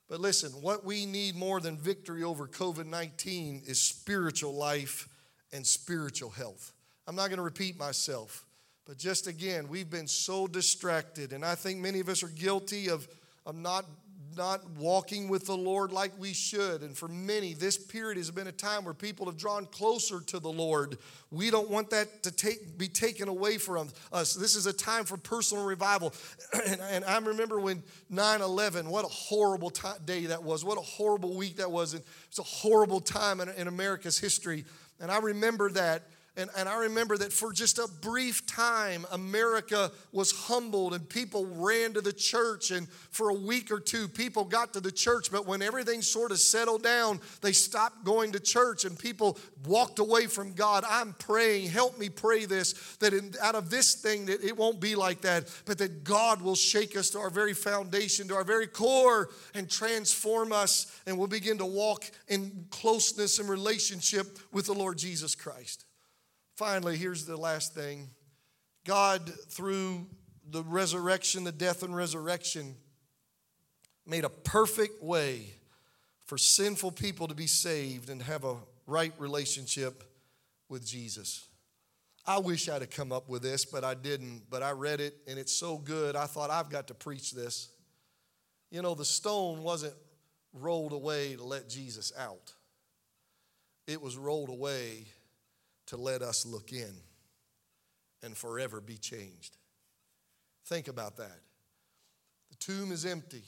But 0.09 0.19
listen, 0.19 0.51
what 0.61 0.83
we 0.83 1.05
need 1.05 1.35
more 1.35 1.59
than 1.59 1.77
victory 1.77 2.23
over 2.23 2.47
COVID 2.47 2.85
19 2.85 3.63
is 3.65 3.81
spiritual 3.81 4.53
life 4.53 5.07
and 5.51 5.65
spiritual 5.65 6.29
health. 6.29 6.73
I'm 7.07 7.15
not 7.15 7.27
going 7.27 7.37
to 7.37 7.43
repeat 7.43 7.79
myself, 7.79 8.45
but 8.85 8.97
just 8.97 9.27
again, 9.27 9.67
we've 9.67 9.89
been 9.89 10.07
so 10.07 10.47
distracted, 10.47 11.33
and 11.33 11.45
I 11.45 11.55
think 11.55 11.79
many 11.79 11.99
of 11.99 12.09
us 12.09 12.23
are 12.23 12.27
guilty 12.29 12.89
of, 12.89 13.07
of 13.45 13.55
not 13.55 13.85
not 14.35 14.67
walking 14.77 15.27
with 15.29 15.45
the 15.45 15.55
Lord 15.55 15.91
like 15.91 16.11
we 16.17 16.33
should. 16.33 16.81
And 16.81 16.97
for 16.97 17.07
many, 17.07 17.53
this 17.53 17.77
period 17.77 18.17
has 18.17 18.31
been 18.31 18.47
a 18.47 18.51
time 18.51 18.85
where 18.85 18.93
people 18.93 19.25
have 19.27 19.37
drawn 19.37 19.65
closer 19.65 20.19
to 20.21 20.39
the 20.39 20.51
Lord. 20.51 20.97
We 21.31 21.49
don't 21.49 21.69
want 21.69 21.89
that 21.91 22.23
to 22.23 22.31
take, 22.31 22.77
be 22.77 22.87
taken 22.87 23.27
away 23.27 23.57
from 23.57 23.89
us. 24.11 24.33
This 24.33 24.55
is 24.55 24.65
a 24.65 24.73
time 24.73 25.05
for 25.05 25.17
personal 25.17 25.65
revival. 25.65 26.13
and, 26.67 26.81
and, 26.81 27.05
I 27.05 27.17
remember 27.17 27.59
when 27.59 27.83
9 28.09 28.41
11, 28.41 28.89
what 28.89 29.05
a 29.05 29.09
horrible 29.09 29.69
t- 29.69 29.87
day 30.05 30.25
that 30.27 30.43
was. 30.43 30.63
What 30.63 30.77
a 30.77 30.81
horrible 30.81 31.35
week 31.35 31.57
that 31.57 31.71
was. 31.71 31.93
And 31.93 32.03
it's 32.27 32.39
a 32.39 32.43
horrible 32.43 32.99
time 32.99 33.41
in, 33.41 33.49
in 33.49 33.67
America's 33.67 34.19
history. 34.19 34.65
And 34.99 35.11
I 35.11 35.19
remember 35.19 35.69
that 35.71 36.03
And, 36.35 36.49
and 36.57 36.67
I 36.67 36.77
remember 36.77 37.15
that 37.17 37.31
for 37.31 37.53
just 37.53 37.77
a 37.77 37.87
brief 38.01 38.43
time, 38.47 39.05
America 39.11 39.91
was 40.11 40.31
humbled 40.31 40.95
and 40.95 41.07
people 41.07 41.45
ran 41.45 41.93
to 41.93 42.01
the 42.01 42.11
church. 42.11 42.71
And 42.71 42.89
for 42.89 43.29
a 43.29 43.33
week 43.35 43.71
or 43.71 43.79
two, 43.79 44.07
people 44.07 44.43
got 44.43 44.73
to 44.73 44.79
the 44.79 44.91
church. 44.91 45.31
But 45.31 45.45
when 45.45 45.61
everything 45.61 46.01
sort 46.01 46.31
of 46.31 46.39
settled 46.39 46.81
down, 46.81 47.21
they 47.41 47.51
stopped 47.51 48.03
going 48.03 48.31
to 48.31 48.39
church 48.39 48.83
and 48.83 48.97
people 48.97 49.37
walked 49.67 49.99
away 49.99 50.25
from 50.25 50.53
God. 50.53 50.83
I'm 50.89 51.13
praying, 51.13 51.69
help 51.69 51.99
me 51.99 52.09
pray 52.09 52.45
this, 52.45 52.95
that 52.97 53.13
in, 53.13 53.35
out 53.39 53.53
of 53.53 53.69
this 53.69 53.93
thing, 53.93 54.25
that 54.25 54.43
it 54.43 54.57
won't 54.57 54.79
be 54.79 54.95
like 54.95 55.21
that, 55.21 55.47
but 55.65 55.77
that 55.77 56.03
God 56.03 56.41
will 56.41 56.55
shake 56.55 56.97
us 56.97 57.11
to 57.11 57.19
our 57.19 57.29
very 57.29 57.53
foundation, 57.53 58.27
to 58.29 58.35
our 58.35 58.43
very 58.43 58.67
core, 58.67 59.29
and 59.53 59.69
transform 59.69 60.51
us. 60.51 60.99
And 61.05 61.15
we'll 61.15 61.27
begin 61.27 61.59
to 61.59 61.65
walk 61.65 62.05
in 62.27 62.65
closeness 62.71 63.37
and 63.37 63.47
relationship 63.47 64.39
with 64.51 64.65
the 64.65 64.73
Lord 64.73 64.97
Jesus 64.97 65.35
Christ. 65.35 65.85
Finally, 66.55 66.97
here's 66.97 67.25
the 67.25 67.37
last 67.37 67.73
thing 67.73 68.09
God, 68.85 69.31
through 69.49 70.07
the 70.49 70.63
resurrection, 70.63 71.43
the 71.43 71.51
death 71.51 71.83
and 71.83 71.95
resurrection, 71.95 72.75
made 74.05 74.25
a 74.25 74.29
perfect 74.29 75.01
way 75.01 75.47
for 76.25 76.37
sinful 76.37 76.91
people 76.91 77.27
to 77.27 77.35
be 77.35 77.47
saved 77.47 78.09
and 78.09 78.21
have 78.21 78.43
a 78.43 78.55
right 78.85 79.13
relationship 79.17 80.03
with 80.69 80.85
Jesus. 80.85 81.47
I 82.25 82.39
wish 82.39 82.69
I'd 82.69 82.81
have 82.81 82.89
come 82.89 83.11
up 83.11 83.27
with 83.27 83.41
this, 83.41 83.65
but 83.65 83.83
I 83.83 83.95
didn't. 83.95 84.43
But 84.49 84.63
I 84.63 84.71
read 84.71 85.01
it 85.01 85.15
and 85.27 85.37
it's 85.37 85.53
so 85.53 85.77
good, 85.77 86.15
I 86.15 86.25
thought 86.25 86.49
I've 86.49 86.69
got 86.69 86.87
to 86.87 86.93
preach 86.93 87.31
this. 87.31 87.69
You 88.71 88.81
know, 88.81 88.95
the 88.95 89.05
stone 89.05 89.63
wasn't 89.63 89.93
rolled 90.53 90.93
away 90.93 91.35
to 91.35 91.43
let 91.43 91.69
Jesus 91.69 92.11
out, 92.17 92.53
it 93.87 94.01
was 94.01 94.17
rolled 94.17 94.49
away 94.49 95.05
to 95.93 96.01
let 96.01 96.23
us 96.23 96.43
look 96.43 96.71
in 96.71 96.91
and 98.23 98.35
forever 98.35 98.81
be 98.81 98.97
changed. 98.97 99.57
Think 100.65 100.87
about 100.87 101.17
that. 101.17 101.39
The 102.49 102.55
tomb 102.55 102.91
is 102.91 103.05
empty, 103.05 103.43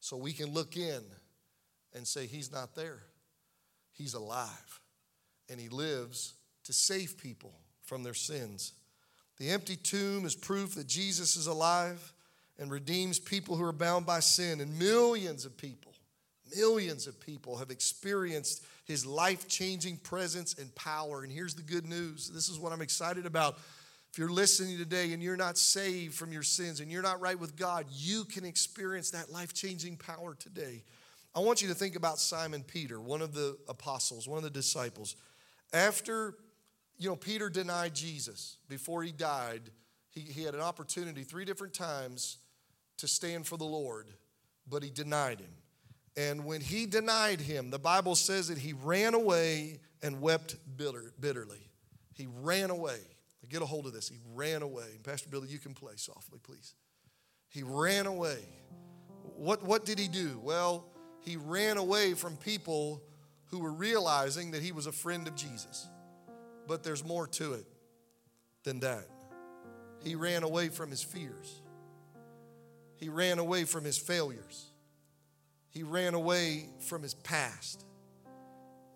so 0.00 0.16
we 0.16 0.32
can 0.32 0.50
look 0.50 0.78
in 0.78 1.02
and 1.94 2.08
say, 2.08 2.24
He's 2.26 2.50
not 2.50 2.74
there. 2.74 3.00
He's 3.92 4.14
alive, 4.14 4.80
and 5.50 5.60
He 5.60 5.68
lives 5.68 6.32
to 6.64 6.72
save 6.72 7.18
people 7.18 7.52
from 7.82 8.02
their 8.02 8.14
sins. 8.14 8.72
The 9.36 9.50
empty 9.50 9.76
tomb 9.76 10.24
is 10.24 10.34
proof 10.34 10.76
that 10.76 10.86
Jesus 10.86 11.36
is 11.36 11.48
alive 11.48 12.14
and 12.58 12.70
redeems 12.70 13.18
people 13.18 13.56
who 13.56 13.64
are 13.64 13.72
bound 13.72 14.06
by 14.06 14.20
sin, 14.20 14.62
and 14.62 14.78
millions 14.78 15.44
of 15.44 15.58
people, 15.58 15.92
millions 16.56 17.06
of 17.06 17.20
people 17.20 17.56
have 17.56 17.70
experienced 17.70 18.64
his 18.84 19.06
life 19.06 19.48
changing 19.48 19.96
presence 19.98 20.54
and 20.54 20.74
power. 20.74 21.22
And 21.22 21.32
here's 21.32 21.54
the 21.54 21.62
good 21.62 21.86
news 21.86 22.30
this 22.30 22.48
is 22.48 22.58
what 22.58 22.72
I'm 22.72 22.82
excited 22.82 23.26
about. 23.26 23.58
If 24.12 24.18
you're 24.18 24.30
listening 24.30 24.78
today 24.78 25.12
and 25.12 25.20
you're 25.20 25.36
not 25.36 25.58
saved 25.58 26.14
from 26.14 26.32
your 26.32 26.44
sins 26.44 26.78
and 26.78 26.88
you're 26.88 27.02
not 27.02 27.20
right 27.20 27.38
with 27.38 27.56
God, 27.56 27.86
you 27.90 28.24
can 28.24 28.44
experience 28.44 29.10
that 29.10 29.32
life 29.32 29.52
changing 29.52 29.96
power 29.96 30.36
today. 30.38 30.84
I 31.34 31.40
want 31.40 31.62
you 31.62 31.68
to 31.68 31.74
think 31.74 31.96
about 31.96 32.20
Simon 32.20 32.62
Peter, 32.62 33.00
one 33.00 33.20
of 33.20 33.34
the 33.34 33.56
apostles, 33.68 34.28
one 34.28 34.36
of 34.36 34.44
the 34.44 34.50
disciples. 34.50 35.16
After, 35.72 36.36
you 36.96 37.08
know, 37.08 37.16
Peter 37.16 37.50
denied 37.50 37.92
Jesus 37.92 38.58
before 38.68 39.02
he 39.02 39.10
died, 39.10 39.62
he, 40.10 40.20
he 40.20 40.44
had 40.44 40.54
an 40.54 40.60
opportunity 40.60 41.24
three 41.24 41.44
different 41.44 41.74
times 41.74 42.38
to 42.98 43.08
stand 43.08 43.48
for 43.48 43.56
the 43.56 43.64
Lord, 43.64 44.06
but 44.68 44.84
he 44.84 44.90
denied 44.90 45.40
him. 45.40 45.50
And 46.16 46.44
when 46.44 46.60
he 46.60 46.86
denied 46.86 47.40
him, 47.40 47.70
the 47.70 47.78
Bible 47.78 48.14
says 48.14 48.48
that 48.48 48.58
he 48.58 48.72
ran 48.72 49.14
away 49.14 49.80
and 50.02 50.20
wept 50.20 50.56
bitter, 50.76 51.12
bitterly. 51.18 51.70
He 52.14 52.28
ran 52.42 52.70
away. 52.70 52.98
Get 53.48 53.62
a 53.62 53.66
hold 53.66 53.86
of 53.86 53.92
this. 53.92 54.08
He 54.08 54.18
ran 54.34 54.62
away. 54.62 54.86
And 54.94 55.02
Pastor 55.02 55.28
Billy, 55.28 55.48
you 55.48 55.58
can 55.58 55.74
play 55.74 55.94
softly, 55.96 56.38
please. 56.42 56.74
He 57.48 57.62
ran 57.62 58.06
away. 58.06 58.38
What, 59.36 59.62
what 59.64 59.84
did 59.84 59.98
he 59.98 60.08
do? 60.08 60.40
Well, 60.42 60.86
he 61.20 61.36
ran 61.36 61.76
away 61.76 62.14
from 62.14 62.36
people 62.36 63.02
who 63.46 63.58
were 63.58 63.72
realizing 63.72 64.52
that 64.52 64.62
he 64.62 64.72
was 64.72 64.86
a 64.86 64.92
friend 64.92 65.28
of 65.28 65.34
Jesus. 65.34 65.88
But 66.66 66.82
there's 66.82 67.04
more 67.04 67.26
to 67.28 67.54
it 67.54 67.66
than 68.62 68.80
that. 68.80 69.06
He 70.02 70.14
ran 70.14 70.42
away 70.42 70.68
from 70.68 70.90
his 70.90 71.02
fears, 71.02 71.62
he 72.96 73.08
ran 73.08 73.38
away 73.38 73.64
from 73.64 73.84
his 73.84 73.98
failures 73.98 74.70
he 75.74 75.82
ran 75.82 76.14
away 76.14 76.66
from 76.80 77.02
his 77.02 77.14
past. 77.14 77.84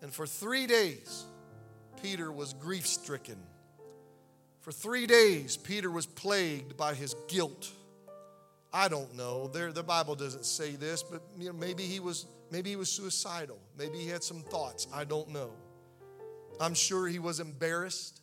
And 0.00 0.14
for 0.14 0.26
three 0.26 0.66
days, 0.66 1.24
Peter 2.00 2.30
was 2.30 2.52
grief 2.54 2.86
stricken. 2.86 3.38
For 4.60 4.70
three 4.70 5.06
days, 5.06 5.56
Peter 5.56 5.90
was 5.90 6.06
plagued 6.06 6.76
by 6.76 6.94
his 6.94 7.16
guilt. 7.26 7.70
I 8.72 8.88
don't 8.88 9.16
know. 9.16 9.48
There, 9.48 9.72
the 9.72 9.82
Bible 9.82 10.14
doesn't 10.14 10.44
say 10.44 10.72
this, 10.72 11.02
but 11.02 11.22
you 11.36 11.46
know, 11.46 11.52
maybe 11.52 11.82
he 11.82 12.00
was 12.00 12.26
maybe 12.50 12.70
he 12.70 12.76
was 12.76 12.90
suicidal. 12.90 13.58
Maybe 13.76 13.98
he 13.98 14.08
had 14.08 14.22
some 14.22 14.42
thoughts. 14.42 14.86
I 14.92 15.04
don't 15.04 15.30
know. 15.30 15.50
I'm 16.60 16.74
sure 16.74 17.08
he 17.08 17.18
was 17.18 17.40
embarrassed. 17.40 18.20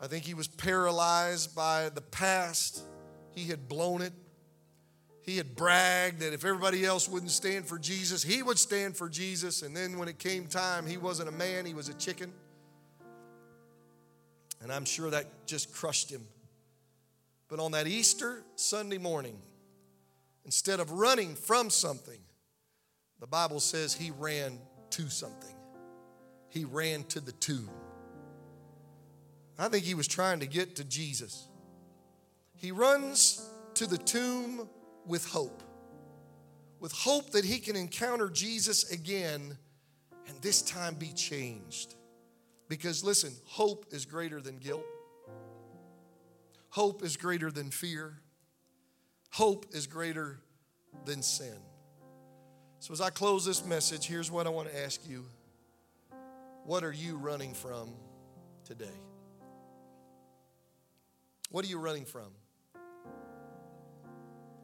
I 0.00 0.06
think 0.06 0.24
he 0.24 0.34
was 0.34 0.48
paralyzed 0.48 1.54
by 1.54 1.90
the 1.90 2.00
past. 2.00 2.82
He 3.32 3.44
had 3.44 3.68
blown 3.68 4.02
it. 4.02 4.12
He 5.22 5.36
had 5.36 5.54
bragged 5.54 6.20
that 6.20 6.32
if 6.32 6.44
everybody 6.44 6.84
else 6.84 7.08
wouldn't 7.08 7.30
stand 7.30 7.66
for 7.66 7.78
Jesus, 7.78 8.22
he 8.22 8.42
would 8.42 8.58
stand 8.58 8.96
for 8.96 9.08
Jesus. 9.08 9.62
And 9.62 9.76
then 9.76 9.98
when 9.98 10.08
it 10.08 10.18
came 10.18 10.46
time, 10.46 10.86
he 10.86 10.96
wasn't 10.96 11.28
a 11.28 11.32
man, 11.32 11.66
he 11.66 11.74
was 11.74 11.88
a 11.88 11.94
chicken. 11.94 12.32
And 14.62 14.72
I'm 14.72 14.84
sure 14.84 15.10
that 15.10 15.46
just 15.46 15.72
crushed 15.74 16.10
him. 16.10 16.26
But 17.48 17.60
on 17.60 17.72
that 17.72 17.86
Easter 17.86 18.42
Sunday 18.56 18.98
morning, 18.98 19.38
instead 20.44 20.80
of 20.80 20.90
running 20.92 21.34
from 21.34 21.68
something, 21.68 22.20
the 23.18 23.26
Bible 23.26 23.60
says 23.60 23.92
he 23.92 24.12
ran 24.18 24.58
to 24.90 25.08
something. 25.08 25.54
He 26.48 26.64
ran 26.64 27.04
to 27.04 27.20
the 27.20 27.32
tomb. 27.32 27.70
I 29.58 29.68
think 29.68 29.84
he 29.84 29.94
was 29.94 30.08
trying 30.08 30.40
to 30.40 30.46
get 30.46 30.76
to 30.76 30.84
Jesus. 30.84 31.46
He 32.56 32.72
runs 32.72 33.46
to 33.74 33.86
the 33.86 33.98
tomb 33.98 34.68
with 35.06 35.26
hope. 35.26 35.62
With 36.78 36.92
hope 36.92 37.30
that 37.30 37.44
he 37.44 37.58
can 37.58 37.76
encounter 37.76 38.28
Jesus 38.28 38.90
again 38.90 39.58
and 40.26 40.40
this 40.42 40.62
time 40.62 40.94
be 40.94 41.12
changed. 41.12 41.94
Because 42.68 43.02
listen, 43.02 43.32
hope 43.44 43.86
is 43.90 44.06
greater 44.06 44.40
than 44.40 44.58
guilt, 44.58 44.84
hope 46.68 47.02
is 47.02 47.16
greater 47.16 47.50
than 47.50 47.70
fear, 47.70 48.20
hope 49.30 49.66
is 49.72 49.88
greater 49.88 50.40
than 51.04 51.20
sin. 51.22 51.56
So, 52.78 52.92
as 52.92 53.00
I 53.00 53.10
close 53.10 53.44
this 53.44 53.64
message, 53.66 54.06
here's 54.06 54.30
what 54.30 54.46
I 54.46 54.50
want 54.50 54.70
to 54.70 54.84
ask 54.84 55.00
you 55.06 55.26
What 56.64 56.84
are 56.84 56.92
you 56.92 57.16
running 57.16 57.54
from 57.54 57.90
today? 58.64 58.86
What 61.50 61.64
are 61.64 61.68
you 61.68 61.78
running 61.78 62.04
from? 62.04 62.30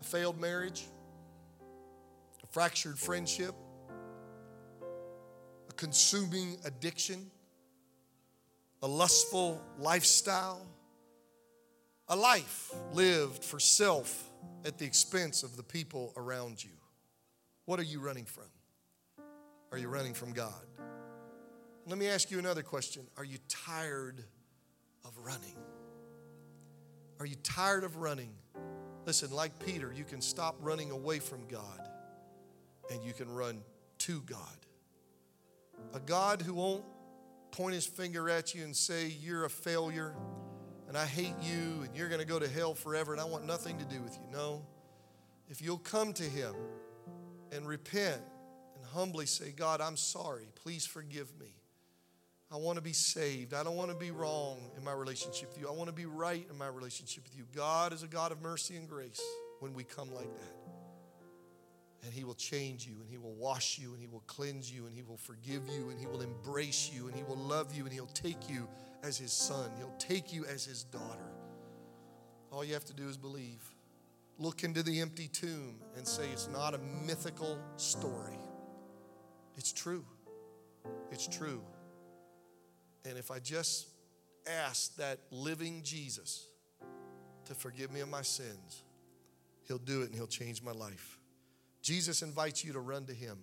A 0.00 0.04
failed 0.04 0.40
marriage, 0.40 0.84
a 2.42 2.46
fractured 2.46 2.98
friendship, 2.98 3.54
a 5.68 5.72
consuming 5.74 6.58
addiction, 6.64 7.30
a 8.82 8.86
lustful 8.86 9.62
lifestyle, 9.78 10.66
a 12.08 12.16
life 12.16 12.72
lived 12.92 13.42
for 13.44 13.58
self 13.58 14.30
at 14.64 14.78
the 14.78 14.84
expense 14.84 15.42
of 15.42 15.56
the 15.56 15.62
people 15.62 16.12
around 16.16 16.62
you. 16.62 16.70
What 17.64 17.80
are 17.80 17.84
you 17.84 18.00
running 18.00 18.24
from? 18.24 18.44
Are 19.72 19.78
you 19.78 19.88
running 19.88 20.14
from 20.14 20.32
God? 20.32 20.52
Let 21.86 21.98
me 21.98 22.08
ask 22.08 22.30
you 22.30 22.38
another 22.38 22.62
question. 22.62 23.06
Are 23.16 23.24
you 23.24 23.38
tired 23.48 24.22
of 25.04 25.16
running? 25.18 25.56
Are 27.18 27.26
you 27.26 27.36
tired 27.42 27.84
of 27.84 27.96
running? 27.96 28.32
Listen, 29.06 29.30
like 29.30 29.56
Peter, 29.64 29.92
you 29.96 30.04
can 30.04 30.20
stop 30.20 30.56
running 30.60 30.90
away 30.90 31.20
from 31.20 31.46
God 31.46 31.88
and 32.90 33.02
you 33.04 33.12
can 33.12 33.32
run 33.32 33.62
to 33.98 34.20
God. 34.22 34.38
A 35.94 36.00
God 36.00 36.42
who 36.42 36.54
won't 36.54 36.84
point 37.52 37.74
his 37.74 37.86
finger 37.86 38.28
at 38.28 38.52
you 38.54 38.64
and 38.64 38.74
say, 38.74 39.06
You're 39.06 39.44
a 39.44 39.50
failure 39.50 40.14
and 40.88 40.96
I 40.96 41.06
hate 41.06 41.34
you 41.40 41.82
and 41.84 41.96
you're 41.96 42.08
going 42.08 42.20
to 42.20 42.26
go 42.26 42.40
to 42.40 42.48
hell 42.48 42.74
forever 42.74 43.12
and 43.12 43.20
I 43.20 43.24
want 43.24 43.46
nothing 43.46 43.78
to 43.78 43.84
do 43.84 44.02
with 44.02 44.14
you. 44.16 44.24
No. 44.32 44.66
If 45.48 45.62
you'll 45.62 45.78
come 45.78 46.12
to 46.14 46.24
him 46.24 46.54
and 47.52 47.66
repent 47.66 48.20
and 48.74 48.84
humbly 48.84 49.26
say, 49.26 49.52
God, 49.52 49.80
I'm 49.80 49.96
sorry. 49.96 50.48
Please 50.56 50.84
forgive 50.84 51.32
me. 51.38 51.54
I 52.50 52.56
want 52.56 52.76
to 52.76 52.82
be 52.82 52.92
saved. 52.92 53.54
I 53.54 53.64
don't 53.64 53.76
want 53.76 53.90
to 53.90 53.96
be 53.96 54.10
wrong 54.10 54.58
in 54.76 54.84
my 54.84 54.92
relationship 54.92 55.48
with 55.48 55.58
you. 55.58 55.68
I 55.68 55.72
want 55.72 55.88
to 55.88 55.94
be 55.94 56.06
right 56.06 56.46
in 56.48 56.56
my 56.56 56.68
relationship 56.68 57.24
with 57.24 57.36
you. 57.36 57.44
God 57.54 57.92
is 57.92 58.02
a 58.02 58.06
God 58.06 58.30
of 58.30 58.40
mercy 58.40 58.76
and 58.76 58.88
grace 58.88 59.20
when 59.60 59.74
we 59.74 59.82
come 59.82 60.12
like 60.14 60.32
that. 60.32 60.56
And 62.04 62.14
He 62.14 62.22
will 62.22 62.34
change 62.34 62.86
you, 62.86 62.94
and 63.00 63.10
He 63.10 63.18
will 63.18 63.34
wash 63.34 63.78
you, 63.78 63.92
and 63.92 64.00
He 64.00 64.06
will 64.06 64.22
cleanse 64.28 64.70
you, 64.70 64.86
and 64.86 64.94
He 64.94 65.02
will 65.02 65.16
forgive 65.16 65.62
you, 65.68 65.90
and 65.90 65.98
He 65.98 66.06
will 66.06 66.22
embrace 66.22 66.88
you, 66.92 67.08
and 67.08 67.16
He 67.16 67.24
will 67.24 67.36
love 67.36 67.74
you, 67.74 67.82
and 67.82 67.92
He'll 67.92 68.06
take 68.06 68.48
you 68.48 68.68
as 69.06 69.18
his 69.18 69.32
son, 69.32 69.70
he'll 69.78 69.94
take 69.98 70.32
you 70.32 70.44
as 70.46 70.64
his 70.64 70.82
daughter. 70.84 71.30
All 72.50 72.64
you 72.64 72.74
have 72.74 72.84
to 72.86 72.94
do 72.94 73.08
is 73.08 73.16
believe. 73.16 73.62
Look 74.38 74.64
into 74.64 74.82
the 74.82 75.00
empty 75.00 75.28
tomb 75.28 75.76
and 75.96 76.06
say 76.06 76.24
it's 76.32 76.48
not 76.48 76.74
a 76.74 76.78
mythical 77.06 77.58
story. 77.76 78.38
It's 79.56 79.72
true. 79.72 80.04
It's 81.10 81.26
true. 81.26 81.62
And 83.08 83.16
if 83.16 83.30
I 83.30 83.38
just 83.38 83.86
ask 84.66 84.96
that 84.96 85.18
living 85.30 85.82
Jesus 85.84 86.46
to 87.44 87.54
forgive 87.54 87.92
me 87.92 88.00
of 88.00 88.08
my 88.08 88.22
sins, 88.22 88.82
he'll 89.68 89.78
do 89.78 90.02
it 90.02 90.06
and 90.06 90.14
he'll 90.14 90.26
change 90.26 90.62
my 90.62 90.72
life. 90.72 91.18
Jesus 91.82 92.22
invites 92.22 92.64
you 92.64 92.72
to 92.72 92.80
run 92.80 93.06
to 93.06 93.14
him. 93.14 93.38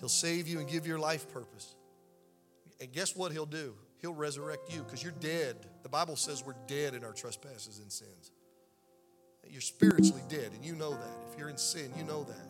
He'll 0.00 0.08
save 0.08 0.48
you 0.48 0.58
and 0.58 0.68
give 0.68 0.86
your 0.86 0.98
life 0.98 1.32
purpose. 1.32 1.76
And 2.80 2.92
guess 2.92 3.14
what 3.14 3.30
he'll 3.30 3.46
do? 3.46 3.74
He'll 4.00 4.14
resurrect 4.14 4.74
you 4.74 4.82
because 4.82 5.02
you're 5.02 5.12
dead. 5.12 5.56
The 5.82 5.88
Bible 5.88 6.16
says 6.16 6.44
we're 6.44 6.56
dead 6.66 6.94
in 6.94 7.04
our 7.04 7.12
trespasses 7.12 7.78
and 7.78 7.90
sins. 7.90 8.32
You're 9.48 9.60
spiritually 9.60 10.22
dead, 10.28 10.50
and 10.54 10.64
you 10.64 10.74
know 10.74 10.90
that. 10.90 11.16
If 11.30 11.38
you're 11.38 11.48
in 11.48 11.58
sin, 11.58 11.92
you 11.96 12.04
know 12.04 12.24
that. 12.24 12.48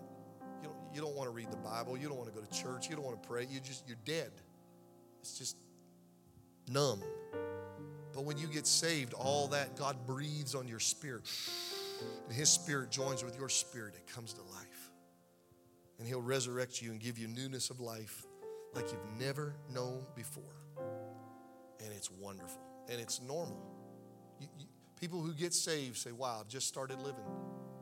You 0.63 0.69
don't, 0.69 0.77
you 0.95 1.01
don't 1.01 1.15
want 1.15 1.29
to 1.29 1.35
read 1.35 1.51
the 1.51 1.57
Bible. 1.57 1.99
You 1.99 2.09
don't 2.09 2.17
want 2.17 2.33
to 2.33 2.35
go 2.35 2.45
to 2.45 2.53
church. 2.53 2.89
You 2.89 2.97
don't 2.97 3.05
want 3.05 3.23
to 3.23 3.29
pray. 3.29 3.47
You 3.51 3.61
just 3.61 3.87
you're 3.87 3.99
dead. 4.05 4.31
It's 5.25 5.39
just 5.39 5.57
numb. 6.69 7.03
But 8.13 8.25
when 8.25 8.37
you 8.37 8.47
get 8.47 8.67
saved, 8.67 9.15
all 9.15 9.49
that 9.49 9.75
God 9.75 9.97
breathes 10.07 10.55
on 10.55 10.69
your 10.69 10.81
spirit, 10.81 11.23
and 12.29 12.37
His 12.37 12.51
Spirit 12.51 12.91
joins 12.91 13.25
with 13.25 13.35
your 13.39 13.49
spirit, 13.49 13.95
it 13.95 14.07
comes 14.15 14.35
to 14.35 14.43
life. 14.43 14.91
And 15.99 16.07
He'll 16.07 16.21
resurrect 16.21 16.83
you 16.83 16.91
and 16.91 17.01
give 17.01 17.19
you 17.19 17.27
newness 17.27 17.71
of 17.71 17.81
life 17.81 18.27
like 18.75 18.93
you've 18.93 19.19
never 19.19 19.55
known 19.73 20.05
before. 20.15 20.45
And 21.81 21.91
it's 21.97 22.11
wonderful. 22.11 22.61
And 22.91 23.01
it's 23.01 23.23
normal. 23.23 23.65
You, 24.41 24.49
you, 24.59 24.67
people 25.01 25.23
who 25.23 25.33
get 25.33 25.55
saved 25.55 25.97
say, 25.97 26.13
Wow, 26.13 26.37
I've 26.41 26.49
just 26.49 26.69
started 26.69 26.99
living. 26.99 27.25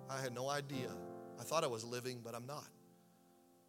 I 0.09 0.21
had 0.21 0.33
no 0.33 0.49
idea. 0.49 0.93
I 1.41 1.43
thought 1.43 1.65
I 1.65 1.67
was 1.67 1.85
living, 1.85 2.21
but 2.23 2.37
I'm 2.37 2.47
not. 2.47 2.69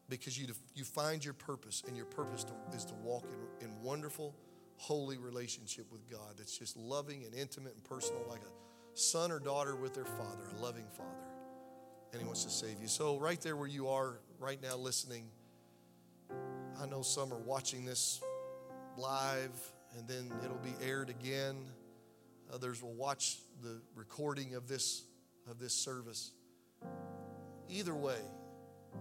Because 0.10 0.38
you, 0.38 0.48
you 0.76 0.84
find 0.84 1.24
your 1.24 1.34
purpose, 1.34 1.84
and 1.88 1.96
your 1.96 2.06
purpose 2.06 2.44
to, 2.44 2.54
is 2.76 2.86
to 2.86 2.94
walk 2.96 3.26
in, 3.62 3.68
in 3.68 3.82
wonderful, 3.82 4.36
holy 4.76 5.18
relationship 5.18 5.86
with 5.92 6.10
God 6.10 6.34
that's 6.38 6.58
just 6.58 6.76
loving 6.76 7.24
and 7.24 7.34
intimate 7.34 7.74
and 7.74 7.84
personal, 7.84 8.22
like 8.30 8.42
a 8.42 8.98
son 9.00 9.32
or 9.32 9.40
daughter 9.40 9.76
with 9.76 9.94
their 9.94 10.06
father, 10.06 10.44
a 10.58 10.62
loving 10.62 10.86
father. 10.96 11.10
And 12.12 12.22
He 12.22 12.26
wants 12.26 12.44
to 12.44 12.50
save 12.50 12.82
you. 12.82 12.88
So, 12.88 13.18
right 13.18 13.40
there 13.42 13.56
where 13.56 13.68
you 13.68 13.88
are 13.88 14.20
right 14.40 14.62
now 14.62 14.76
listening, 14.76 15.26
I 16.82 16.86
know 16.86 17.02
some 17.02 17.34
are 17.34 17.40
watching 17.40 17.86
this 17.86 18.22
live 18.98 19.52
and 19.98 20.08
then 20.08 20.32
it'll 20.44 20.58
be 20.58 20.74
aired 20.86 21.10
again. 21.10 21.56
Others 22.54 22.82
will 22.82 22.94
watch 22.94 23.38
the 23.62 23.82
recording 23.96 24.56
of 24.56 24.68
this 24.68 25.06
of 25.50 25.60
this 25.60 25.74
service. 25.74 26.32
Either 27.70 27.96
way, 27.96 28.20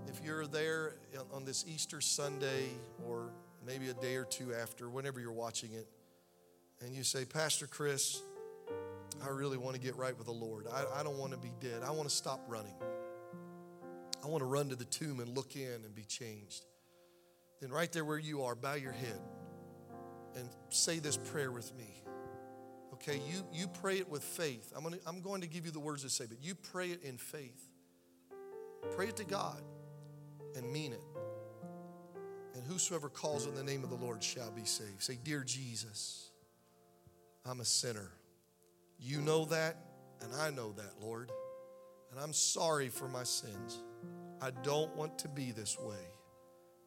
if 0.07 0.25
you're 0.25 0.47
there 0.47 0.97
on 1.33 1.45
this 1.45 1.65
Easter 1.67 2.01
Sunday 2.01 2.69
or 3.07 3.31
maybe 3.67 3.89
a 3.89 3.95
day 3.95 4.17
or 4.17 4.25
two 4.25 4.55
after, 4.55 4.89
whenever 4.89 5.21
you're 5.21 5.33
watching 5.33 5.73
it, 5.73 5.87
and 6.81 6.95
you 6.95 7.05
say, 7.05 7.25
Pastor 7.25 7.67
Chris, 7.67 8.21
I 9.25 9.29
really 9.29 9.57
want 9.57 9.77
to 9.77 9.81
get 9.81 9.97
right 9.97 10.17
with 10.17 10.27
the 10.27 10.33
Lord. 10.33 10.67
I, 10.73 11.01
I 11.01 11.03
don't 11.03 11.19
want 11.19 11.33
to 11.33 11.39
be 11.39 11.53
dead. 11.61 11.83
I 11.85 11.91
want 11.91 12.09
to 12.09 12.15
stop 12.15 12.41
running. 12.49 12.75
I 14.25 14.27
want 14.27 14.41
to 14.41 14.47
run 14.47 14.69
to 14.71 14.77
the 14.77 14.85
tomb 14.85 15.21
and 15.21 15.29
look 15.37 15.55
in 15.57 15.85
and 15.85 15.95
be 15.95 16.05
changed 16.05 16.65
then 17.63 17.71
right 17.71 17.91
there 17.93 18.05
where 18.05 18.19
you 18.19 18.43
are, 18.43 18.57
bow 18.57 18.75
your 18.75 18.93
head 18.93 19.21
and 20.35 20.49
say 20.71 20.99
this 20.99 21.17
prayer 21.17 21.53
with 21.53 21.73
me. 21.77 22.03
Okay, 22.95 23.21
you, 23.29 23.45
you 23.53 23.69
pray 23.69 23.99
it 23.99 24.09
with 24.09 24.25
faith. 24.25 24.73
I'm, 24.77 24.83
gonna, 24.83 24.99
I'm 25.07 25.21
going 25.21 25.43
to 25.43 25.47
give 25.47 25.65
you 25.65 25.71
the 25.71 25.81
words 25.81 26.03
to 26.03 26.11
say, 26.11 26.27
but 26.29 26.43
you 26.43 26.57
pray 26.57 26.89
it 26.89 27.05
in 27.05 27.19
faith. 27.19 27.69
Pray 28.97 29.09
it 29.09 29.17
to 29.17 29.25
God 29.25 29.63
and 30.57 30.71
mean 30.71 30.93
it. 30.93 31.03
And 32.55 32.65
whosoever 32.65 33.09
calls 33.09 33.47
on 33.47 33.55
the 33.55 33.63
name 33.63 33.83
of 33.83 33.91
the 33.91 33.97
Lord 33.97 34.23
shall 34.23 34.51
be 34.51 34.65
saved. 34.65 35.03
Say, 35.03 35.19
Dear 35.23 35.43
Jesus, 35.43 36.31
I'm 37.45 37.61
a 37.61 37.65
sinner. 37.65 38.11
You 38.99 39.21
know 39.21 39.47
that, 39.47 39.77
and 40.21 40.33
I 40.35 40.51
know 40.51 40.73
that, 40.73 40.93
Lord. 41.01 41.31
And 42.11 42.21
I'm 42.21 42.33
sorry 42.33 42.89
for 42.89 43.09
my 43.09 43.25
sins. 43.25 43.83
I 44.41 44.51
don't 44.63 44.95
want 44.97 45.19
to 45.21 45.29
be 45.29 45.51
this 45.51 45.79
way 45.79 45.97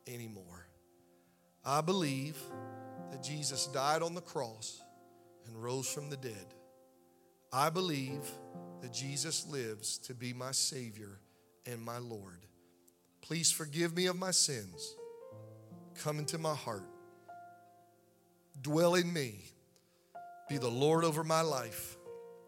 anymore. 0.08 0.68
I 1.66 1.82
believe 1.82 2.38
that 3.12 3.24
Jesus 3.24 3.68
died 3.68 4.04
on 4.04 4.14
the 4.14 4.22
cross 4.22 4.82
and 5.48 5.62
rose 5.62 5.88
from 5.88 6.10
the 6.10 6.18
dead. 6.18 6.54
I 7.52 7.70
believe 7.70 8.30
that 8.82 8.94
Jesus 8.94 9.48
lives 9.48 9.98
to 10.00 10.14
be 10.14 10.34
my 10.34 10.52
Savior 10.52 11.20
and 11.66 11.82
my 11.82 11.98
Lord. 11.98 12.46
Please 13.28 13.52
forgive 13.52 13.96
me 13.96 14.06
of 14.06 14.18
my 14.18 14.30
sins. 14.30 14.96
Come 15.96 16.20
into 16.20 16.38
my 16.38 16.54
heart. 16.54 16.84
Dwell 18.62 18.94
in 18.94 19.12
me. 19.12 19.40
Be 20.48 20.58
the 20.58 20.70
Lord 20.70 21.04
over 21.04 21.24
my 21.24 21.42
life. 21.42 21.98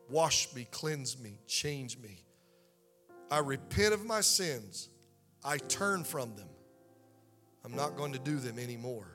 Wash 0.08 0.54
me, 0.54 0.68
cleanse 0.70 1.20
me, 1.20 1.40
change 1.48 1.98
me. 1.98 2.24
I 3.32 3.40
repent 3.40 3.94
of 3.94 4.06
my 4.06 4.22
sins. 4.22 4.90
I 5.44 5.58
turn 5.58 6.04
from 6.04 6.36
them. 6.36 6.48
I'm 7.66 7.76
not 7.76 7.98
going 7.98 8.14
to 8.14 8.20
do 8.20 8.38
them 8.38 8.60
anymore. 8.60 9.08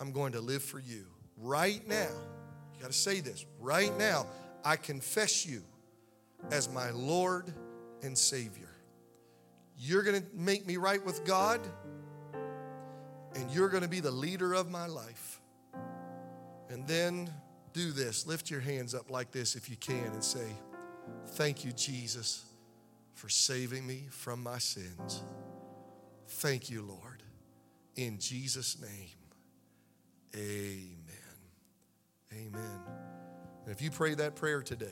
I'm 0.00 0.12
going 0.12 0.32
to 0.32 0.40
live 0.40 0.62
for 0.62 0.78
you. 0.78 1.04
Right 1.36 1.86
now, 1.86 2.08
you 2.74 2.80
got 2.80 2.90
to 2.90 2.96
say 2.96 3.20
this. 3.20 3.44
Right 3.60 3.96
now, 3.98 4.26
I 4.64 4.76
confess 4.76 5.44
you 5.44 5.62
as 6.50 6.72
my 6.72 6.90
Lord 6.90 7.52
and 8.02 8.16
Savior. 8.16 8.69
You're 9.82 10.02
going 10.02 10.20
to 10.20 10.26
make 10.34 10.66
me 10.66 10.76
right 10.76 11.02
with 11.02 11.24
God, 11.24 11.58
and 13.34 13.50
you're 13.50 13.70
going 13.70 13.82
to 13.82 13.88
be 13.88 14.00
the 14.00 14.10
leader 14.10 14.52
of 14.52 14.70
my 14.70 14.86
life. 14.86 15.40
And 16.68 16.86
then 16.86 17.30
do 17.72 17.90
this. 17.90 18.26
Lift 18.26 18.50
your 18.50 18.60
hands 18.60 18.94
up 18.94 19.10
like 19.10 19.32
this 19.32 19.56
if 19.56 19.70
you 19.70 19.76
can 19.76 20.04
and 20.04 20.22
say, 20.22 20.46
Thank 21.28 21.64
you, 21.64 21.72
Jesus, 21.72 22.44
for 23.14 23.30
saving 23.30 23.86
me 23.86 24.04
from 24.10 24.42
my 24.42 24.58
sins. 24.58 25.22
Thank 26.28 26.68
you, 26.68 26.82
Lord. 26.82 27.22
In 27.96 28.18
Jesus' 28.18 28.80
name, 28.80 29.08
amen. 30.34 30.96
Amen. 32.32 32.80
And 33.64 33.72
if 33.72 33.80
you 33.80 33.90
pray 33.90 34.14
that 34.14 34.36
prayer 34.36 34.62
today, 34.62 34.86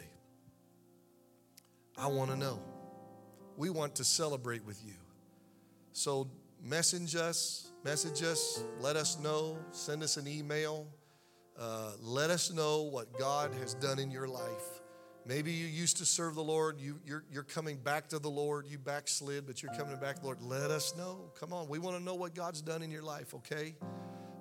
I 1.96 2.06
want 2.06 2.30
to 2.30 2.36
know. 2.36 2.60
We 3.58 3.70
want 3.70 3.96
to 3.96 4.04
celebrate 4.04 4.64
with 4.64 4.80
you. 4.86 4.94
So 5.92 6.28
message 6.62 7.16
us, 7.16 7.72
message 7.84 8.22
us, 8.22 8.62
let 8.80 8.94
us 8.94 9.18
know, 9.18 9.58
send 9.72 10.04
us 10.04 10.16
an 10.16 10.28
email. 10.28 10.86
Uh, 11.58 11.90
let 12.00 12.30
us 12.30 12.52
know 12.52 12.82
what 12.82 13.18
God 13.18 13.52
has 13.54 13.74
done 13.74 13.98
in 13.98 14.12
your 14.12 14.28
life. 14.28 14.80
Maybe 15.26 15.50
you 15.50 15.66
used 15.66 15.96
to 15.96 16.04
serve 16.04 16.36
the 16.36 16.42
Lord. 16.42 16.78
You, 16.78 17.00
you're, 17.04 17.24
you're 17.32 17.42
coming 17.42 17.78
back 17.78 18.08
to 18.10 18.20
the 18.20 18.30
Lord. 18.30 18.64
You 18.68 18.78
backslid, 18.78 19.44
but 19.44 19.60
you're 19.60 19.74
coming 19.74 19.96
back, 19.96 20.22
Lord. 20.22 20.40
Let 20.40 20.70
us 20.70 20.96
know. 20.96 21.32
Come 21.38 21.52
on. 21.52 21.68
We 21.68 21.80
want 21.80 21.98
to 21.98 22.02
know 22.02 22.14
what 22.14 22.36
God's 22.36 22.62
done 22.62 22.80
in 22.80 22.92
your 22.92 23.02
life, 23.02 23.34
okay? 23.34 23.74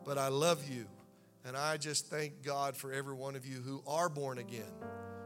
But 0.05 0.19
I 0.19 0.27
love 0.27 0.69
you. 0.69 0.85
And 1.43 1.57
I 1.57 1.77
just 1.77 2.05
thank 2.05 2.43
God 2.43 2.77
for 2.77 2.93
every 2.93 3.15
one 3.15 3.35
of 3.35 3.47
you 3.47 3.61
who 3.61 3.81
are 3.87 4.09
born 4.09 4.37
again, 4.37 4.71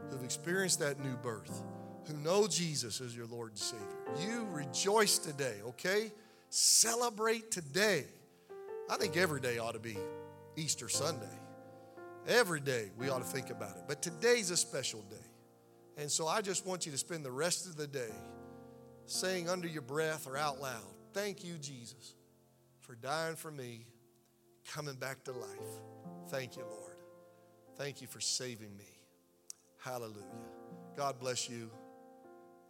who've 0.08 0.24
experienced 0.24 0.78
that 0.78 0.98
new 0.98 1.16
birth, 1.16 1.62
who 2.06 2.14
know 2.14 2.46
Jesus 2.46 3.00
as 3.00 3.16
your 3.16 3.26
Lord 3.26 3.50
and 3.50 3.58
Savior. 3.58 3.86
You 4.20 4.46
rejoice 4.50 5.18
today, 5.18 5.56
okay? 5.66 6.12
Celebrate 6.50 7.50
today. 7.50 8.04
I 8.90 8.96
think 8.96 9.16
every 9.16 9.40
day 9.40 9.58
ought 9.58 9.72
to 9.72 9.80
be 9.80 9.96
Easter 10.56 10.88
Sunday. 10.88 11.26
Every 12.28 12.60
day 12.60 12.90
we 12.98 13.08
ought 13.08 13.18
to 13.18 13.24
think 13.24 13.50
about 13.50 13.76
it. 13.76 13.84
But 13.88 14.02
today's 14.02 14.50
a 14.50 14.56
special 14.56 15.00
day. 15.10 15.16
And 15.96 16.10
so 16.10 16.26
I 16.26 16.40
just 16.40 16.66
want 16.66 16.86
you 16.86 16.92
to 16.92 16.98
spend 16.98 17.24
the 17.24 17.30
rest 17.30 17.66
of 17.66 17.76
the 17.76 17.86
day 17.86 18.14
saying 19.06 19.48
under 19.48 19.68
your 19.68 19.82
breath 19.82 20.26
or 20.26 20.36
out 20.36 20.60
loud, 20.60 20.82
Thank 21.12 21.44
you, 21.44 21.58
Jesus, 21.58 22.14
for 22.80 22.94
dying 22.94 23.36
for 23.36 23.50
me, 23.50 23.84
coming 24.72 24.94
back 24.94 25.24
to 25.24 25.32
life. 25.32 25.48
Thank 26.28 26.56
you, 26.56 26.62
Lord. 26.62 26.96
Thank 27.76 28.00
you 28.00 28.06
for 28.06 28.20
saving 28.20 28.74
me. 28.78 28.88
Hallelujah. 29.78 30.22
God 30.96 31.18
bless 31.18 31.50
you 31.50 31.70